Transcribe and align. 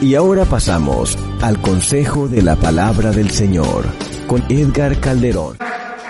Y 0.00 0.14
ahora 0.14 0.44
pasamos 0.44 1.18
al 1.42 1.60
consejo 1.60 2.28
de 2.28 2.40
la 2.40 2.54
palabra 2.54 3.10
del 3.10 3.30
Señor 3.30 3.84
con 4.28 4.44
Edgar 4.48 5.00
Calderón. 5.00 5.58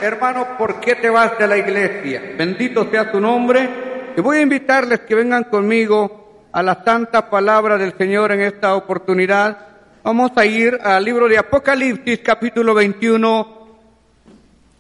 Hermano, 0.03 0.58
¿por 0.58 0.79
qué 0.79 0.95
te 0.96 1.08
vas 1.08 1.38
de 1.38 1.46
la 1.46 1.56
iglesia? 1.56 2.35
Bendito 2.37 2.90
sea 2.90 3.10
tu 3.10 3.19
nombre. 3.19 4.13
Y 4.14 4.21
voy 4.21 4.37
a 4.37 4.42
invitarles 4.42 5.01
que 5.01 5.14
vengan 5.14 5.45
conmigo 5.45 6.49
a 6.53 6.63
la 6.63 6.85
santa 6.85 7.31
palabra 7.31 7.78
del 7.78 7.96
Señor 7.96 8.32
en 8.32 8.42
esta 8.42 8.74
oportunidad. 8.74 9.56
Vamos 10.05 10.32
a 10.36 10.45
ir 10.45 10.78
al 10.82 11.03
libro 11.03 11.27
de 11.27 11.38
Apocalipsis, 11.38 12.21
capítulo 12.23 12.74
21 12.74 13.68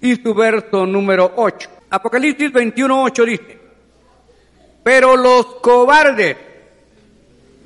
y 0.02 0.16
su 0.16 0.34
verso 0.34 0.84
número 0.84 1.32
8. 1.34 1.70
Apocalipsis 1.90 2.52
21, 2.52 3.02
8 3.04 3.24
dice, 3.24 3.58
pero 4.82 5.16
los 5.16 5.46
cobardes 5.62 6.36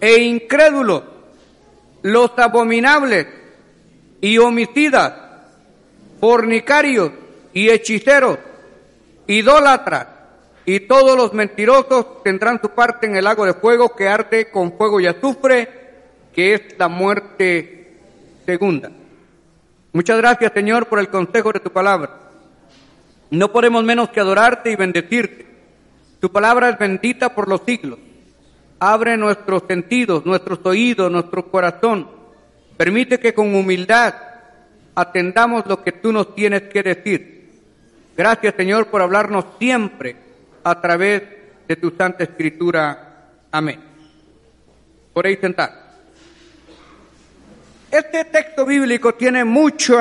e 0.00 0.18
incrédulos, 0.22 1.02
los 2.02 2.33
abominables 2.37 3.27
y 4.20 4.38
homicidas, 4.38 5.12
fornicarios 6.20 7.11
y 7.52 7.69
hechiceros, 7.70 8.38
idólatras 9.27 10.06
y 10.65 10.80
todos 10.80 11.16
los 11.16 11.33
mentirosos 11.33 12.23
tendrán 12.23 12.61
su 12.61 12.70
parte 12.70 13.06
en 13.06 13.16
el 13.16 13.25
lago 13.25 13.45
de 13.45 13.55
fuego 13.55 13.95
que 13.97 14.09
arde 14.09 14.51
con 14.51 14.77
fuego 14.77 15.01
y 15.01 15.06
azufre, 15.06 15.69
que 16.33 16.55
es 16.55 16.78
la 16.78 16.88
muerte 16.88 17.97
segunda. 18.47 18.91
Muchas 19.92 20.19
gracias, 20.19 20.53
Señor, 20.53 20.87
por 20.87 20.98
el 20.98 21.09
consejo 21.09 21.53
de 21.53 21.61
tu 21.61 21.70
palabra. 21.70 22.19
No 23.30 23.50
podemos 23.50 23.83
menos 23.84 24.11
que 24.11 24.20
adorarte 24.20 24.70
y 24.70 24.77
bendecirte. 24.77 25.47
Tu 26.20 26.30
palabra 26.30 26.69
es 26.69 26.78
bendita 26.78 27.34
por 27.34 27.48
los 27.48 27.62
siglos. 27.66 27.98
Abre 28.84 29.16
nuestros 29.16 29.62
sentidos, 29.69 30.27
nuestros 30.27 30.58
oídos, 30.64 31.08
nuestro 31.08 31.48
corazón. 31.48 32.11
Permite 32.77 33.20
que 33.20 33.33
con 33.33 33.55
humildad 33.55 34.12
atendamos 34.97 35.64
lo 35.66 35.84
que 35.84 35.92
tú 35.92 36.11
nos 36.12 36.34
tienes 36.34 36.62
que 36.62 36.83
decir. 36.83 37.53
Gracias 38.16 38.55
Señor 38.56 38.88
por 38.88 39.00
hablarnos 39.00 39.44
siempre 39.60 40.16
a 40.64 40.80
través 40.80 41.22
de 41.69 41.77
tu 41.77 41.92
Santa 41.92 42.25
Escritura. 42.25 43.28
Amén. 43.53 43.80
Por 45.12 45.27
ahí 45.27 45.36
sentar. 45.36 46.00
Este 47.88 48.25
texto 48.25 48.66
bíblico 48.66 49.14
tiene 49.14 49.44
mucho, 49.44 49.97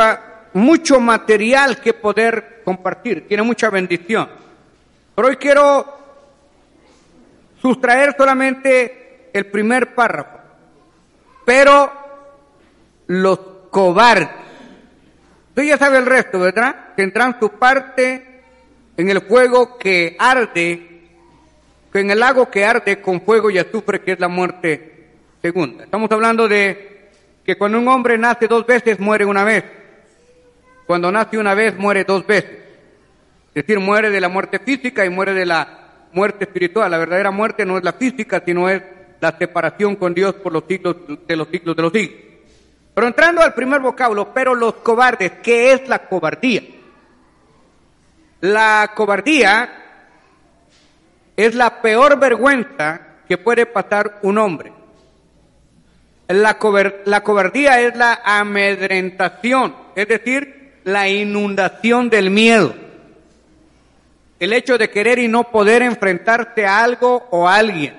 mucho 0.53 0.99
material 0.99 1.79
que 1.79 1.93
poder 1.93 2.63
compartir, 2.65 3.27
tiene 3.27 3.43
mucha 3.43 3.69
bendición. 3.69 4.27
Pero 5.13 5.27
hoy 5.27 5.35
quiero 5.35 6.01
sustraer 7.61 8.15
solamente 8.17 9.29
el 9.33 9.45
primer 9.47 9.93
párrafo. 9.93 10.39
Pero 11.45 11.91
los 13.07 13.39
cobardes. 13.69 14.29
Usted 15.49 15.63
ya 15.63 15.77
sabe 15.77 15.97
el 15.97 16.05
resto, 16.05 16.39
¿verdad? 16.39 16.93
Tendrán 16.95 17.37
su 17.39 17.49
parte 17.49 18.43
en 18.97 19.09
el 19.09 19.21
fuego 19.21 19.77
que 19.77 20.15
arde, 20.17 21.07
en 21.93 22.11
el 22.11 22.19
lago 22.19 22.49
que 22.49 22.65
arde 22.65 23.01
con 23.01 23.21
fuego 23.21 23.49
y 23.49 23.57
azufre, 23.57 24.01
que 24.01 24.13
es 24.13 24.19
la 24.19 24.27
muerte 24.27 25.09
segunda. 25.41 25.83
Estamos 25.83 26.09
hablando 26.11 26.47
de 26.47 27.09
que 27.45 27.57
cuando 27.57 27.79
un 27.79 27.87
hombre 27.87 28.17
nace 28.17 28.47
dos 28.47 28.65
veces, 28.65 28.99
muere 28.99 29.25
una 29.25 29.43
vez. 29.43 29.65
Cuando 30.85 31.11
nace 31.11 31.37
una 31.37 31.53
vez, 31.53 31.77
muere 31.77 32.03
dos 32.03 32.25
veces. 32.25 32.59
Es 33.53 33.65
decir, 33.65 33.79
muere 33.79 34.09
de 34.09 34.21
la 34.21 34.29
muerte 34.29 34.59
física 34.59 35.03
y 35.05 35.09
muere 35.09 35.33
de 35.33 35.45
la 35.45 35.80
muerte 36.13 36.45
espiritual. 36.45 36.91
La 36.91 36.97
verdadera 36.97 37.31
muerte 37.31 37.65
no 37.65 37.77
es 37.77 37.83
la 37.83 37.93
física, 37.93 38.41
sino 38.45 38.69
es 38.69 38.81
la 39.19 39.37
separación 39.37 39.95
con 39.95 40.13
Dios 40.13 40.35
por 40.35 40.51
los 40.51 40.63
siglos 40.67 40.95
de 41.27 41.35
los 41.35 41.47
siglos 41.47 41.75
de 41.75 41.81
los 41.81 41.91
siglos. 41.91 42.19
Pero 42.93 43.07
entrando 43.07 43.41
al 43.41 43.53
primer 43.53 43.79
vocablo, 43.79 44.33
pero 44.33 44.53
los 44.53 44.75
cobardes, 44.75 45.33
¿qué 45.43 45.73
es 45.73 45.87
la 45.87 45.99
cobardía? 45.99 46.63
La 48.41 48.91
cobardía 48.95 49.69
es 51.37 51.55
la 51.55 51.81
peor 51.81 52.19
vergüenza 52.19 53.01
que 53.27 53.37
puede 53.37 53.65
pasar 53.65 54.19
un 54.23 54.37
hombre. 54.37 54.73
La, 56.27 56.57
la 57.05 57.23
cobardía 57.23 57.81
es 57.81 57.95
la 57.95 58.21
amedrentación, 58.23 59.75
es 59.95 60.07
decir, 60.07 60.79
la 60.83 61.07
inundación 61.07 62.09
del 62.09 62.31
miedo 62.31 62.73
el 64.41 64.53
hecho 64.53 64.75
de 64.75 64.89
querer 64.89 65.19
y 65.19 65.27
no 65.27 65.51
poder 65.51 65.83
enfrentarte 65.83 66.65
a 66.65 66.83
algo 66.83 67.27
o 67.29 67.47
a 67.47 67.57
alguien. 67.57 67.93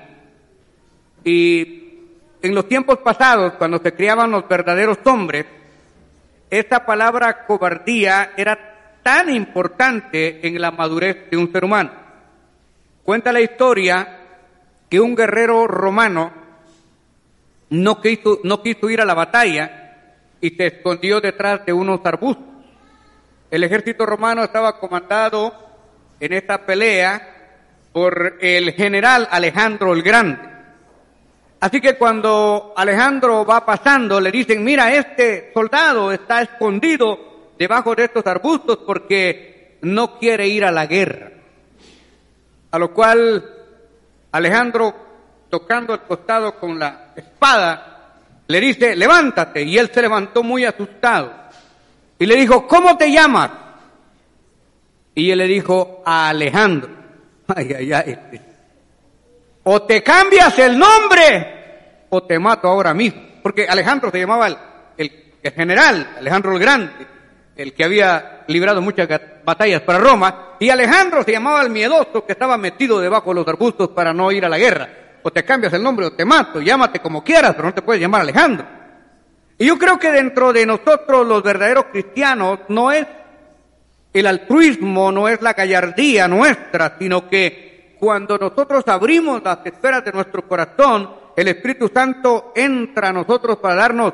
Y 1.23 2.01
en 2.41 2.53
los 2.53 2.67
tiempos 2.67 2.97
pasados, 2.97 3.53
cuando 3.53 3.79
se 3.79 3.93
criaban 3.93 4.29
los 4.29 4.45
verdaderos 4.45 4.97
hombres, 5.05 5.45
esta 6.49 6.85
palabra 6.85 7.45
cobardía 7.45 8.33
era 8.35 8.99
tan 9.01 9.33
importante 9.33 10.45
en 10.45 10.59
la 10.59 10.71
madurez 10.71 11.29
de 11.31 11.37
un 11.37 11.49
ser 11.49 11.63
humano. 11.63 11.91
Cuenta 13.03 13.31
la 13.31 13.39
historia 13.39 14.19
que 14.89 14.99
un 14.99 15.15
guerrero 15.15 15.65
romano 15.65 16.33
no 17.69 18.01
quiso, 18.01 18.41
no 18.43 18.61
quiso 18.61 18.89
ir 18.89 18.99
a 18.99 19.05
la 19.05 19.13
batalla 19.13 20.17
y 20.41 20.49
se 20.49 20.67
escondió 20.67 21.21
detrás 21.21 21.65
de 21.65 21.71
unos 21.71 22.01
arbustos. 22.03 22.43
El 23.49 23.63
ejército 23.63 24.05
romano 24.05 24.43
estaba 24.43 24.77
comandado 24.77 25.62
en 26.23 26.31
esta 26.31 26.65
pelea 26.65 27.21
por 27.91 28.37
el 28.39 28.71
general 28.71 29.27
Alejandro 29.29 29.93
el 29.93 30.01
Grande. 30.01 30.39
Así 31.59 31.81
que 31.81 31.97
cuando 31.97 32.73
Alejandro 32.77 33.45
va 33.45 33.65
pasando, 33.65 34.21
le 34.21 34.31
dicen, 34.31 34.63
mira, 34.63 34.93
este 34.93 35.51
soldado 35.53 36.13
está 36.13 36.41
escondido 36.41 37.51
debajo 37.59 37.93
de 37.93 38.05
estos 38.05 38.25
arbustos 38.25 38.79
porque 38.87 39.79
no 39.81 40.17
quiere 40.17 40.47
ir 40.47 40.63
a 40.63 40.71
la 40.71 40.85
guerra. 40.85 41.29
A 42.71 42.79
lo 42.79 42.93
cual 42.93 43.43
Alejandro, 44.31 44.95
tocando 45.49 45.93
el 45.93 46.03
costado 46.03 46.57
con 46.57 46.79
la 46.79 47.11
espada, 47.17 48.13
le 48.47 48.61
dice, 48.61 48.95
levántate. 48.95 49.63
Y 49.63 49.77
él 49.77 49.91
se 49.93 50.01
levantó 50.01 50.41
muy 50.41 50.63
asustado. 50.63 51.33
Y 52.17 52.25
le 52.25 52.37
dijo, 52.37 52.65
¿cómo 52.65 52.95
te 52.95 53.11
llamas? 53.11 53.62
Y 55.15 55.29
él 55.29 55.37
le 55.37 55.47
dijo 55.47 56.01
a 56.05 56.29
Alejandro, 56.29 56.89
ay, 57.47 57.73
ay, 57.77 57.93
ay, 57.93 58.03
este, 58.07 58.41
o 59.63 59.81
te 59.83 60.03
cambias 60.03 60.57
el 60.59 60.77
nombre 60.77 62.05
o 62.09 62.23
te 62.23 62.39
mato 62.39 62.67
ahora 62.67 62.93
mismo. 62.93 63.21
Porque 63.41 63.65
Alejandro 63.67 64.11
se 64.11 64.19
llamaba 64.19 64.47
el, 64.47 64.57
el, 65.41 65.51
general, 65.53 66.15
Alejandro 66.17 66.53
el 66.53 66.59
Grande, 66.59 67.07
el 67.55 67.73
que 67.73 67.83
había 67.83 68.43
librado 68.47 68.81
muchas 68.81 69.07
batallas 69.43 69.81
para 69.81 69.99
Roma, 69.99 70.55
y 70.59 70.69
Alejandro 70.69 71.23
se 71.23 71.33
llamaba 71.33 71.61
el 71.61 71.69
miedoso 71.69 72.25
que 72.25 72.33
estaba 72.33 72.57
metido 72.57 72.99
debajo 72.99 73.29
de 73.31 73.35
los 73.35 73.47
arbustos 73.47 73.89
para 73.89 74.13
no 74.13 74.31
ir 74.31 74.45
a 74.45 74.49
la 74.49 74.57
guerra. 74.57 74.89
O 75.23 75.31
te 75.31 75.43
cambias 75.43 75.73
el 75.73 75.83
nombre 75.83 76.05
o 76.05 76.13
te 76.13 76.25
mato, 76.25 76.59
llámate 76.59 76.99
como 76.99 77.23
quieras, 77.23 77.53
pero 77.55 77.67
no 77.67 77.73
te 77.73 77.81
puedes 77.81 78.01
llamar 78.01 78.21
Alejandro. 78.21 78.65
Y 79.57 79.67
yo 79.67 79.77
creo 79.77 79.97
que 79.97 80.11
dentro 80.11 80.51
de 80.51 80.65
nosotros 80.65 81.25
los 81.25 81.43
verdaderos 81.43 81.85
cristianos 81.91 82.59
no 82.69 82.91
es 82.91 83.05
el 84.13 84.27
altruismo 84.27 85.11
no 85.11 85.27
es 85.27 85.41
la 85.41 85.53
gallardía 85.53 86.27
nuestra, 86.27 86.95
sino 86.99 87.27
que 87.27 87.95
cuando 87.99 88.37
nosotros 88.37 88.83
abrimos 88.87 89.41
las 89.43 89.59
esferas 89.65 90.05
de 90.05 90.11
nuestro 90.11 90.47
corazón, 90.47 91.09
el 91.35 91.47
Espíritu 91.47 91.89
Santo 91.91 92.51
entra 92.55 93.09
a 93.09 93.13
nosotros 93.13 93.57
para 93.57 93.75
darnos 93.75 94.13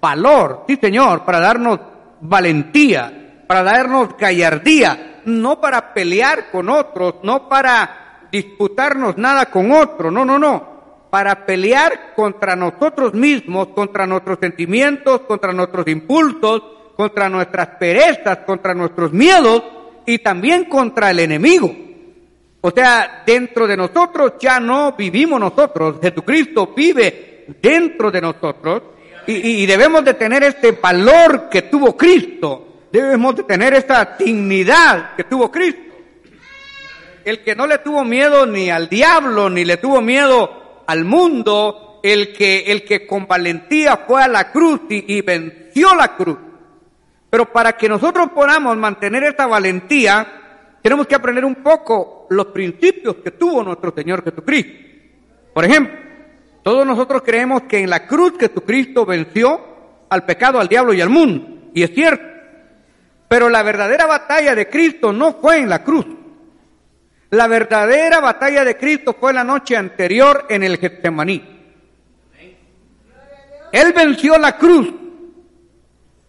valor, 0.00 0.64
sí 0.68 0.76
Señor, 0.76 1.24
para 1.24 1.40
darnos 1.40 1.80
valentía, 2.20 3.44
para 3.46 3.62
darnos 3.62 4.16
gallardía, 4.18 5.22
no 5.24 5.60
para 5.60 5.94
pelear 5.94 6.50
con 6.50 6.68
otros, 6.68 7.16
no 7.22 7.48
para 7.48 8.26
disputarnos 8.30 9.16
nada 9.16 9.46
con 9.46 9.72
otros, 9.72 10.12
no, 10.12 10.24
no, 10.24 10.38
no, 10.38 11.06
para 11.10 11.46
pelear 11.46 12.12
contra 12.14 12.54
nosotros 12.54 13.14
mismos, 13.14 13.68
contra 13.68 14.06
nuestros 14.06 14.38
sentimientos, 14.40 15.22
contra 15.22 15.52
nuestros 15.52 15.88
impulsos, 15.88 16.62
contra 16.98 17.28
nuestras 17.28 17.68
perezas, 17.78 18.38
contra 18.38 18.74
nuestros 18.74 19.12
miedos 19.12 19.62
y 20.04 20.18
también 20.18 20.64
contra 20.64 21.12
el 21.12 21.20
enemigo. 21.20 21.72
O 22.60 22.72
sea, 22.72 23.22
dentro 23.24 23.68
de 23.68 23.76
nosotros 23.76 24.32
ya 24.40 24.58
no 24.58 24.94
vivimos 24.98 25.38
nosotros, 25.38 25.98
Jesucristo 26.02 26.72
vive 26.76 27.46
dentro 27.62 28.10
de 28.10 28.20
nosotros 28.20 28.82
y, 29.28 29.64
debemos 29.64 30.04
de 30.04 30.14
tener 30.14 30.42
este 30.42 30.72
valor 30.72 31.48
que 31.48 31.62
tuvo 31.62 31.96
Cristo, 31.96 32.86
debemos 32.90 33.36
de 33.36 33.42
tener 33.44 33.74
esta 33.74 34.16
dignidad 34.18 35.14
que 35.14 35.22
tuvo 35.22 35.52
Cristo. 35.52 35.94
El 37.24 37.44
que 37.44 37.54
no 37.54 37.68
le 37.68 37.78
tuvo 37.78 38.04
miedo 38.04 38.44
ni 38.44 38.70
al 38.70 38.88
diablo, 38.88 39.48
ni 39.48 39.64
le 39.64 39.76
tuvo 39.76 40.00
miedo 40.00 40.82
al 40.84 41.04
mundo, 41.04 42.00
el 42.02 42.32
que, 42.32 42.72
el 42.72 42.84
que 42.84 43.06
con 43.06 43.28
valentía 43.28 43.98
fue 43.98 44.20
a 44.20 44.26
la 44.26 44.50
cruz 44.50 44.80
y 44.88 45.20
venció 45.20 45.94
la 45.94 46.16
cruz 46.16 46.38
pero 47.30 47.52
para 47.52 47.72
que 47.72 47.88
nosotros 47.88 48.30
podamos 48.34 48.76
mantener 48.76 49.24
esta 49.24 49.46
valentía, 49.46 50.26
tenemos 50.82 51.06
que 51.06 51.14
aprender 51.14 51.44
un 51.44 51.56
poco 51.56 52.26
los 52.30 52.46
principios 52.46 53.16
que 53.16 53.32
tuvo 53.32 53.62
nuestro 53.62 53.92
Señor 53.94 54.24
Jesucristo. 54.24 54.72
Por 55.52 55.64
ejemplo, 55.64 56.08
Todos 56.62 56.86
nosotros 56.86 57.22
creemos 57.24 57.62
que 57.62 57.78
en 57.78 57.88
la 57.88 58.06
cruz 58.06 58.34
Jesucristo 58.38 59.06
venció 59.06 60.04
al 60.10 60.26
pecado, 60.26 60.60
al 60.60 60.68
diablo 60.68 60.92
y 60.92 61.00
al 61.00 61.08
mundo. 61.08 61.70
Y 61.72 61.82
es 61.82 61.94
cierto. 61.94 62.24
Pero 63.26 63.48
la 63.48 63.62
verdadera 63.62 64.04
batalla 64.04 64.54
de 64.54 64.68
Cristo 64.68 65.10
no 65.10 65.32
fue 65.34 65.60
en 65.60 65.70
la 65.70 65.82
cruz. 65.82 66.04
La 67.30 67.46
verdadera 67.46 68.20
batalla 68.20 68.64
de 68.64 68.76
Cristo 68.76 69.16
fue 69.18 69.32
la 69.32 69.44
noche 69.44 69.78
anterior 69.78 70.44
en 70.50 70.62
el 70.62 70.76
Getsemaní. 70.76 71.42
Él 73.72 73.92
venció 73.94 74.36
la 74.36 74.58
cruz 74.58 74.92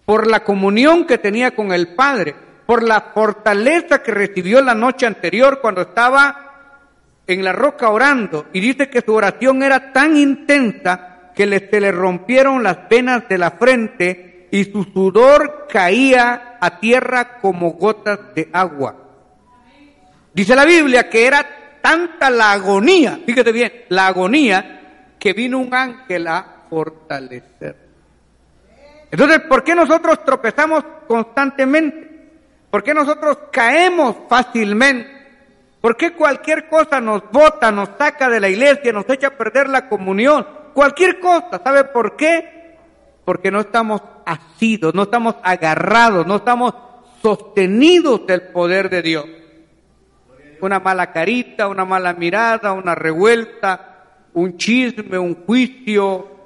por 0.09 0.25
la 0.25 0.44
comunión 0.44 1.06
que 1.06 1.19
tenía 1.19 1.51
con 1.51 1.71
el 1.71 1.89
Padre, 1.89 2.33
por 2.65 2.81
la 2.81 3.11
fortaleza 3.13 4.01
que 4.01 4.09
recibió 4.11 4.59
la 4.59 4.73
noche 4.73 5.06
anterior 5.06 5.59
cuando 5.61 5.81
estaba 5.81 6.81
en 7.27 7.44
la 7.44 7.53
roca 7.53 7.89
orando. 7.89 8.47
Y 8.51 8.59
dice 8.59 8.89
que 8.89 9.01
su 9.01 9.13
oración 9.13 9.61
era 9.61 9.94
tan 9.94 10.17
intensa 10.17 11.29
que 11.35 11.45
le, 11.45 11.69
se 11.69 11.79
le 11.79 11.91
rompieron 11.91 12.63
las 12.63 12.89
venas 12.89 13.29
de 13.29 13.38
la 13.38 13.51
frente 13.51 14.47
y 14.50 14.63
su 14.63 14.83
sudor 14.85 15.67
caía 15.71 16.57
a 16.59 16.79
tierra 16.79 17.38
como 17.39 17.73
gotas 17.73 18.33
de 18.33 18.50
agua. 18.51 18.95
Dice 20.33 20.55
la 20.55 20.65
Biblia 20.65 21.07
que 21.07 21.27
era 21.27 21.45
tanta 21.83 22.31
la 22.31 22.53
agonía, 22.53 23.19
fíjate 23.27 23.51
bien, 23.51 23.71
la 23.89 24.07
agonía, 24.07 25.12
que 25.19 25.33
vino 25.33 25.59
un 25.59 25.71
ángel 25.71 26.25
a 26.25 26.63
fortalecer. 26.67 27.88
Entonces, 29.11 29.39
¿por 29.41 29.63
qué 29.63 29.73
nosotros 29.75 30.23
tropezamos 30.23 30.83
constantemente? 31.07 32.09
¿Por 32.69 32.83
qué 32.83 32.94
nosotros 32.94 33.38
caemos 33.51 34.15
fácilmente? 34.29 35.19
¿Por 35.81 35.95
qué 35.95 36.13
cualquier 36.13 36.67
cosa 36.67 37.00
nos 37.00 37.23
bota, 37.31 37.71
nos 37.71 37.89
saca 37.97 38.29
de 38.29 38.39
la 38.39 38.50
iglesia, 38.50 38.91
nos 38.91 39.09
echa 39.09 39.27
a 39.27 39.38
perder 39.38 39.69
la 39.69 39.88
comunión? 39.88 40.45
Cualquier 40.73 41.19
cosa, 41.19 41.61
¿sabe 41.63 41.85
por 41.85 42.15
qué? 42.15 42.77
Porque 43.25 43.50
no 43.50 43.61
estamos 43.61 44.01
asidos, 44.25 44.94
no 44.94 45.03
estamos 45.03 45.35
agarrados, 45.41 46.27
no 46.27 46.38
estamos 46.38 46.73
sostenidos 47.21 48.27
del 48.27 48.41
poder 48.50 48.89
de 48.89 49.01
Dios. 49.01 49.25
Una 50.62 50.79
mala 50.79 51.12
carita, 51.12 51.67
una 51.67 51.85
mala 51.85 52.13
mirada, 52.13 52.73
una 52.73 52.94
revuelta, 52.94 54.03
un 54.33 54.57
chisme, 54.57 55.17
un 55.17 55.45
juicio, 55.45 56.38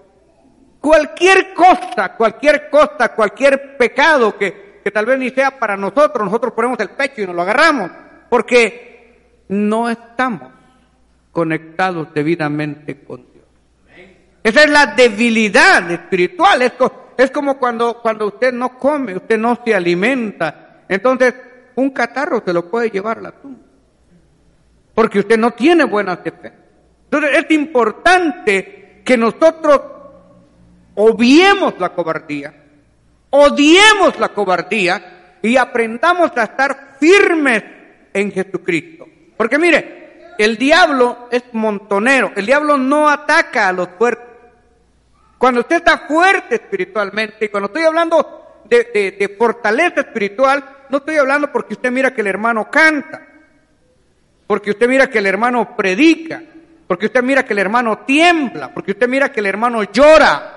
Cualquier 0.83 1.53
cosa, 1.53 2.13
cualquier 2.17 2.69
cosa, 2.69 3.15
cualquier 3.15 3.77
pecado 3.77 4.37
que, 4.37 4.81
que 4.83 4.91
tal 4.91 5.05
vez 5.05 5.17
ni 5.17 5.29
sea 5.29 5.57
para 5.57 5.77
nosotros, 5.77 6.25
nosotros 6.25 6.51
ponemos 6.51 6.77
el 6.81 6.89
pecho 6.89 7.21
y 7.21 7.25
nos 7.25 7.33
lo 7.33 7.41
agarramos, 7.41 7.89
porque 8.29 9.45
no 9.47 9.89
estamos 9.89 10.51
conectados 11.31 12.13
debidamente 12.13 13.01
con 13.01 13.25
Dios. 13.31 13.45
Esa 14.43 14.63
es 14.63 14.69
la 14.69 14.87
debilidad 14.87 15.89
espiritual, 15.89 16.61
es, 16.63 16.73
es 17.15 17.31
como 17.31 17.57
cuando, 17.57 18.01
cuando 18.01 18.27
usted 18.27 18.51
no 18.51 18.77
come, 18.77 19.15
usted 19.15 19.37
no 19.37 19.57
se 19.63 19.73
alimenta, 19.73 20.81
entonces 20.89 21.33
un 21.75 21.91
catarro 21.91 22.43
se 22.45 22.51
lo 22.51 22.69
puede 22.69 22.89
llevar 22.89 23.21
la 23.21 23.31
tumba, 23.31 23.63
porque 24.93 25.19
usted 25.19 25.39
no 25.39 25.51
tiene 25.51 25.85
buena 25.85 26.17
defensas. 26.17 26.59
Entonces 27.05 27.37
es 27.37 27.51
importante 27.51 29.01
que 29.05 29.15
nosotros 29.15 29.93
obviemos 30.95 31.73
la 31.79 31.89
cobardía, 31.89 32.53
odiemos 33.29 34.19
la 34.19 34.29
cobardía 34.29 35.37
y 35.41 35.57
aprendamos 35.57 36.31
a 36.37 36.43
estar 36.43 36.95
firmes 36.99 37.63
en 38.13 38.31
Jesucristo. 38.31 39.07
Porque 39.35 39.57
mire, 39.57 40.33
el 40.37 40.57
diablo 40.57 41.27
es 41.31 41.43
montonero, 41.53 42.31
el 42.35 42.45
diablo 42.45 42.77
no 42.77 43.09
ataca 43.09 43.69
a 43.69 43.73
los 43.73 43.89
fuertes. 43.97 44.27
Cuando 45.37 45.61
usted 45.61 45.77
está 45.77 45.99
fuerte 46.07 46.55
espiritualmente, 46.55 47.45
y 47.45 47.49
cuando 47.49 47.67
estoy 47.67 47.83
hablando 47.83 48.61
de, 48.65 49.17
de 49.19 49.35
fortaleza 49.37 50.01
espiritual, 50.01 50.63
no 50.89 50.99
estoy 50.99 51.17
hablando 51.17 51.51
porque 51.51 51.73
usted 51.73 51.91
mira 51.91 52.13
que 52.13 52.21
el 52.21 52.27
hermano 52.27 52.69
canta, 52.69 53.27
porque 54.47 54.71
usted 54.71 54.87
mira 54.87 55.09
que 55.09 55.17
el 55.17 55.25
hermano 55.25 55.75
predica, 55.75 56.41
porque 56.87 57.07
usted 57.07 57.23
mira 57.23 57.43
que 57.43 57.53
el 57.53 57.59
hermano 57.59 57.99
tiembla, 58.05 58.73
porque 58.73 58.91
usted 58.91 59.07
mira 59.07 59.31
que 59.31 59.39
el 59.39 59.47
hermano 59.47 59.83
llora, 59.83 60.52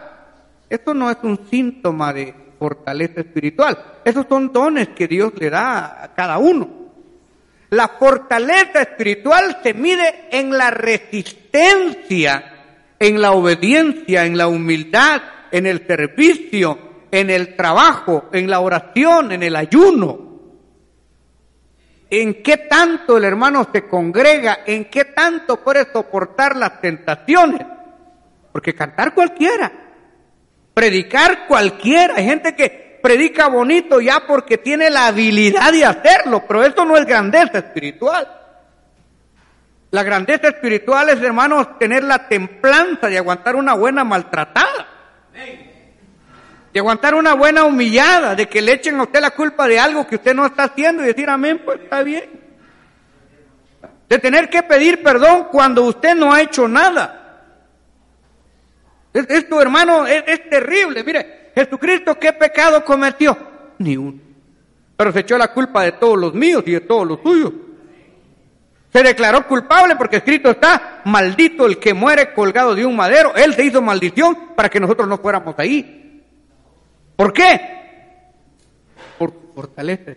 esto 0.68 0.94
no 0.94 1.10
es 1.10 1.18
un 1.22 1.48
síntoma 1.48 2.12
de 2.12 2.34
fortaleza 2.58 3.20
espiritual. 3.20 4.00
Esos 4.04 4.26
son 4.28 4.52
dones 4.52 4.88
que 4.88 5.06
Dios 5.06 5.32
le 5.38 5.50
da 5.50 6.02
a 6.02 6.14
cada 6.14 6.38
uno. 6.38 6.68
La 7.70 7.88
fortaleza 7.88 8.82
espiritual 8.82 9.58
se 9.62 9.74
mide 9.74 10.28
en 10.30 10.56
la 10.56 10.70
resistencia, 10.70 12.52
en 12.98 13.20
la 13.20 13.32
obediencia, 13.32 14.24
en 14.24 14.38
la 14.38 14.48
humildad, 14.48 15.20
en 15.50 15.66
el 15.66 15.86
servicio, 15.86 16.78
en 17.10 17.30
el 17.30 17.56
trabajo, 17.56 18.28
en 18.32 18.48
la 18.48 18.60
oración, 18.60 19.32
en 19.32 19.42
el 19.42 19.56
ayuno. 19.56 20.26
En 22.08 22.42
qué 22.42 22.56
tanto 22.56 23.16
el 23.16 23.24
hermano 23.24 23.68
se 23.72 23.86
congrega, 23.88 24.60
en 24.64 24.84
qué 24.84 25.06
tanto 25.06 25.62
puede 25.62 25.90
soportar 25.92 26.56
las 26.56 26.80
tentaciones. 26.80 27.66
Porque 28.52 28.74
cantar 28.74 29.12
cualquiera, 29.12 29.85
Predicar 30.76 31.46
cualquiera. 31.46 32.16
Hay 32.16 32.26
gente 32.26 32.54
que 32.54 32.98
predica 33.02 33.48
bonito 33.48 33.98
ya 33.98 34.26
porque 34.26 34.58
tiene 34.58 34.90
la 34.90 35.06
habilidad 35.06 35.72
de 35.72 35.86
hacerlo, 35.86 36.44
pero 36.46 36.62
esto 36.62 36.84
no 36.84 36.98
es 36.98 37.06
grandeza 37.06 37.56
espiritual. 37.56 38.28
La 39.90 40.02
grandeza 40.02 40.48
espiritual 40.48 41.08
es, 41.08 41.22
hermanos, 41.22 41.78
tener 41.78 42.04
la 42.04 42.28
templanza 42.28 43.06
de 43.08 43.16
aguantar 43.16 43.56
una 43.56 43.72
buena 43.72 44.04
maltratada. 44.04 44.86
De 46.74 46.78
aguantar 46.78 47.14
una 47.14 47.32
buena 47.32 47.64
humillada, 47.64 48.34
de 48.34 48.46
que 48.46 48.60
le 48.60 48.74
echen 48.74 49.00
a 49.00 49.04
usted 49.04 49.22
la 49.22 49.30
culpa 49.30 49.66
de 49.66 49.80
algo 49.80 50.06
que 50.06 50.16
usted 50.16 50.34
no 50.34 50.44
está 50.44 50.64
haciendo 50.64 51.02
y 51.02 51.06
decir, 51.06 51.30
amén, 51.30 51.62
pues 51.64 51.80
está 51.80 52.02
bien. 52.02 52.28
De 54.10 54.18
tener 54.18 54.50
que 54.50 54.62
pedir 54.62 55.02
perdón 55.02 55.44
cuando 55.50 55.84
usted 55.84 56.14
no 56.14 56.34
ha 56.34 56.42
hecho 56.42 56.68
nada. 56.68 57.25
Esto, 59.16 59.60
hermano, 59.62 60.06
es, 60.06 60.50
terrible. 60.50 61.02
Mire, 61.02 61.50
Jesucristo, 61.54 62.18
¿qué 62.18 62.32
pecado 62.32 62.84
cometió? 62.84 63.36
Ni 63.78 63.96
uno. 63.96 64.20
Pero 64.96 65.12
se 65.12 65.20
echó 65.20 65.38
la 65.38 65.48
culpa 65.48 65.82
de 65.82 65.92
todos 65.92 66.18
los 66.18 66.34
míos 66.34 66.62
y 66.66 66.72
de 66.72 66.80
todos 66.80 67.06
los 67.06 67.20
suyos. 67.22 67.52
Se 68.92 69.02
declaró 69.02 69.46
culpable 69.46 69.96
porque 69.96 70.16
escrito 70.18 70.50
está, 70.50 71.02
maldito 71.04 71.66
el 71.66 71.78
que 71.78 71.92
muere 71.92 72.32
colgado 72.32 72.74
de 72.74 72.86
un 72.86 72.96
madero. 72.96 73.34
Él 73.34 73.54
se 73.54 73.64
hizo 73.64 73.82
maldición 73.82 74.54
para 74.54 74.68
que 74.68 74.80
nosotros 74.80 75.08
no 75.08 75.18
fuéramos 75.18 75.54
ahí. 75.58 76.22
¿Por 77.14 77.32
qué? 77.32 77.60
Por 79.18 79.32
fortaleza 79.54 80.12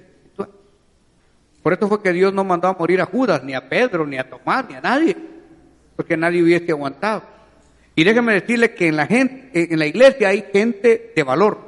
Por 1.61 1.73
eso 1.73 1.87
fue 1.87 2.01
que 2.01 2.13
Dios 2.13 2.33
no 2.33 2.43
mandó 2.43 2.67
a 2.67 2.73
morir 2.73 3.01
a 3.01 3.05
Judas, 3.05 3.43
ni 3.43 3.53
a 3.53 3.67
Pedro, 3.67 4.05
ni 4.05 4.17
a 4.17 4.29
Tomás, 4.29 4.65
ni 4.69 4.75
a 4.75 4.81
nadie. 4.81 5.15
Porque 5.95 6.15
nadie 6.15 6.43
hubiese 6.43 6.71
aguantado. 6.71 7.38
Y 7.99 8.05
déjeme 8.05 8.31
decirle 8.31 8.73
que 8.73 8.87
en 8.87 8.95
la, 8.95 9.07
gente, 9.07 9.49
en 9.73 9.77
la 9.77 9.85
iglesia 9.85 10.29
hay 10.29 10.45
gente 10.53 11.11
de 11.13 11.21
valor. 11.21 11.59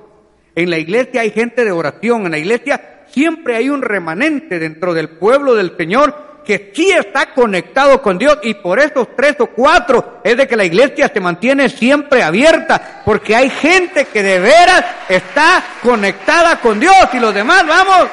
En 0.55 0.69
la 0.69 0.77
iglesia 0.77 1.19
hay 1.19 1.31
gente 1.31 1.65
de 1.65 1.73
oración. 1.73 2.25
En 2.25 2.31
la 2.31 2.37
iglesia 2.37 3.01
siempre 3.11 3.57
hay 3.57 3.69
un 3.69 3.81
remanente 3.81 4.57
dentro 4.57 4.93
del 4.93 5.09
pueblo 5.09 5.55
del 5.55 5.75
Señor 5.75 6.39
que 6.45 6.71
sí 6.73 6.89
está 6.89 7.33
conectado 7.33 8.01
con 8.01 8.17
Dios 8.17 8.39
y 8.43 8.53
por 8.53 8.79
esos 8.79 9.13
tres 9.13 9.35
o 9.39 9.47
cuatro 9.47 10.21
es 10.23 10.37
de 10.37 10.47
que 10.47 10.55
la 10.55 10.63
iglesia 10.63 11.11
se 11.13 11.19
mantiene 11.19 11.67
siempre 11.67 12.23
abierta 12.23 13.01
porque 13.03 13.35
hay 13.35 13.49
gente 13.49 14.05
que 14.05 14.23
de 14.23 14.39
veras 14.39 14.85
está 15.09 15.61
conectada 15.83 16.61
con 16.61 16.79
Dios 16.79 17.09
y 17.11 17.19
los 17.19 17.33
demás 17.33 17.67
vamos, 17.67 18.07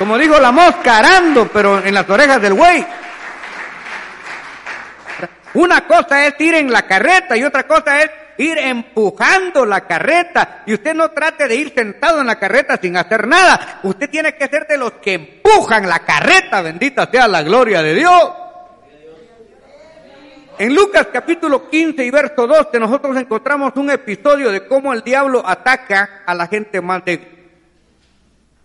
como 0.00 0.18
dijo 0.18 0.40
la 0.40 0.50
mosca, 0.50 0.98
arando, 0.98 1.48
pero 1.52 1.78
en 1.78 1.94
las 1.94 2.10
orejas 2.10 2.42
del 2.42 2.54
güey. 2.54 2.84
Una 5.54 5.86
cosa 5.86 6.26
es 6.26 6.34
ir 6.40 6.54
en 6.54 6.70
la 6.70 6.82
carreta 6.82 7.36
y 7.36 7.44
otra 7.44 7.66
cosa 7.66 8.02
es 8.02 8.10
ir 8.38 8.58
empujando 8.58 9.64
la 9.64 9.82
carreta. 9.82 10.62
Y 10.66 10.74
usted 10.74 10.94
no 10.94 11.10
trate 11.10 11.46
de 11.46 11.54
ir 11.54 11.72
sentado 11.74 12.20
en 12.20 12.26
la 12.26 12.38
carreta 12.38 12.78
sin 12.80 12.96
hacer 12.96 13.26
nada. 13.26 13.80
Usted 13.84 14.10
tiene 14.10 14.34
que 14.34 14.48
ser 14.48 14.66
de 14.66 14.76
los 14.76 14.92
que 14.94 15.14
empujan 15.14 15.88
la 15.88 16.00
carreta. 16.00 16.60
Bendita 16.60 17.08
sea 17.10 17.28
la 17.28 17.42
gloria 17.42 17.82
de 17.82 17.94
Dios. 17.94 18.32
En 20.58 20.74
Lucas 20.74 21.08
capítulo 21.12 21.68
15 21.68 22.04
y 22.04 22.10
verso 22.10 22.46
12 22.46 22.78
nosotros 22.78 23.16
encontramos 23.16 23.72
un 23.74 23.90
episodio 23.90 24.52
de 24.52 24.66
cómo 24.66 24.92
el 24.92 25.02
diablo 25.02 25.42
ataca 25.44 26.22
a 26.24 26.34
la 26.34 26.46
gente 26.46 26.80
más 26.80 27.04
débil. 27.04 27.28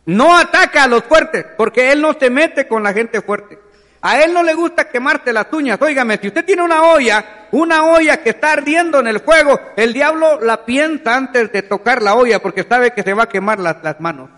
No 0.05 0.37
ataca 0.37 0.83
a 0.83 0.87
los 0.87 1.03
fuertes, 1.03 1.45
porque 1.57 1.91
él 1.91 2.01
no 2.01 2.13
se 2.13 2.29
mete 2.29 2.67
con 2.67 2.83
la 2.83 2.93
gente 2.93 3.21
fuerte. 3.21 3.59
A 4.01 4.21
él 4.21 4.33
no 4.33 4.43
le 4.43 4.53
gusta 4.53 4.89
quemarte 4.89 5.33
las 5.33 5.47
uñas. 5.51 5.81
Óigame, 5.81 6.17
si 6.21 6.27
usted 6.27 6.45
tiene 6.45 6.61
una 6.61 6.83
olla, 6.83 7.47
una 7.51 7.83
olla 7.83 8.23
que 8.23 8.29
está 8.29 8.53
ardiendo 8.53 8.99
en 8.99 9.07
el 9.07 9.19
fuego, 9.19 9.59
el 9.75 9.91
diablo 9.93 10.39
la 10.39 10.63
piensa 10.63 11.15
antes 11.15 11.51
de 11.51 11.63
tocar 11.63 12.01
la 12.01 12.15
olla 12.15 12.41
porque 12.41 12.63
sabe 12.63 12.91
que 12.91 13.03
se 13.03 13.13
va 13.13 13.23
a 13.23 13.29
quemar 13.29 13.59
las, 13.59 13.83
las 13.83 13.99
manos. 13.99 14.29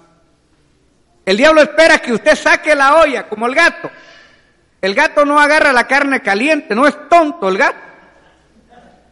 El 1.25 1.37
diablo 1.37 1.61
espera 1.61 1.99
que 1.99 2.13
usted 2.13 2.35
saque 2.35 2.73
la 2.73 2.95
olla, 2.95 3.29
como 3.29 3.45
el 3.45 3.53
gato. 3.53 3.91
El 4.81 4.95
gato 4.95 5.25
no 5.25 5.39
agarra 5.39 5.71
la 5.71 5.85
carne 5.85 6.21
caliente, 6.21 6.73
no 6.73 6.87
es 6.87 6.97
tonto 7.07 7.47
el 7.47 7.57
gato. 7.59 7.77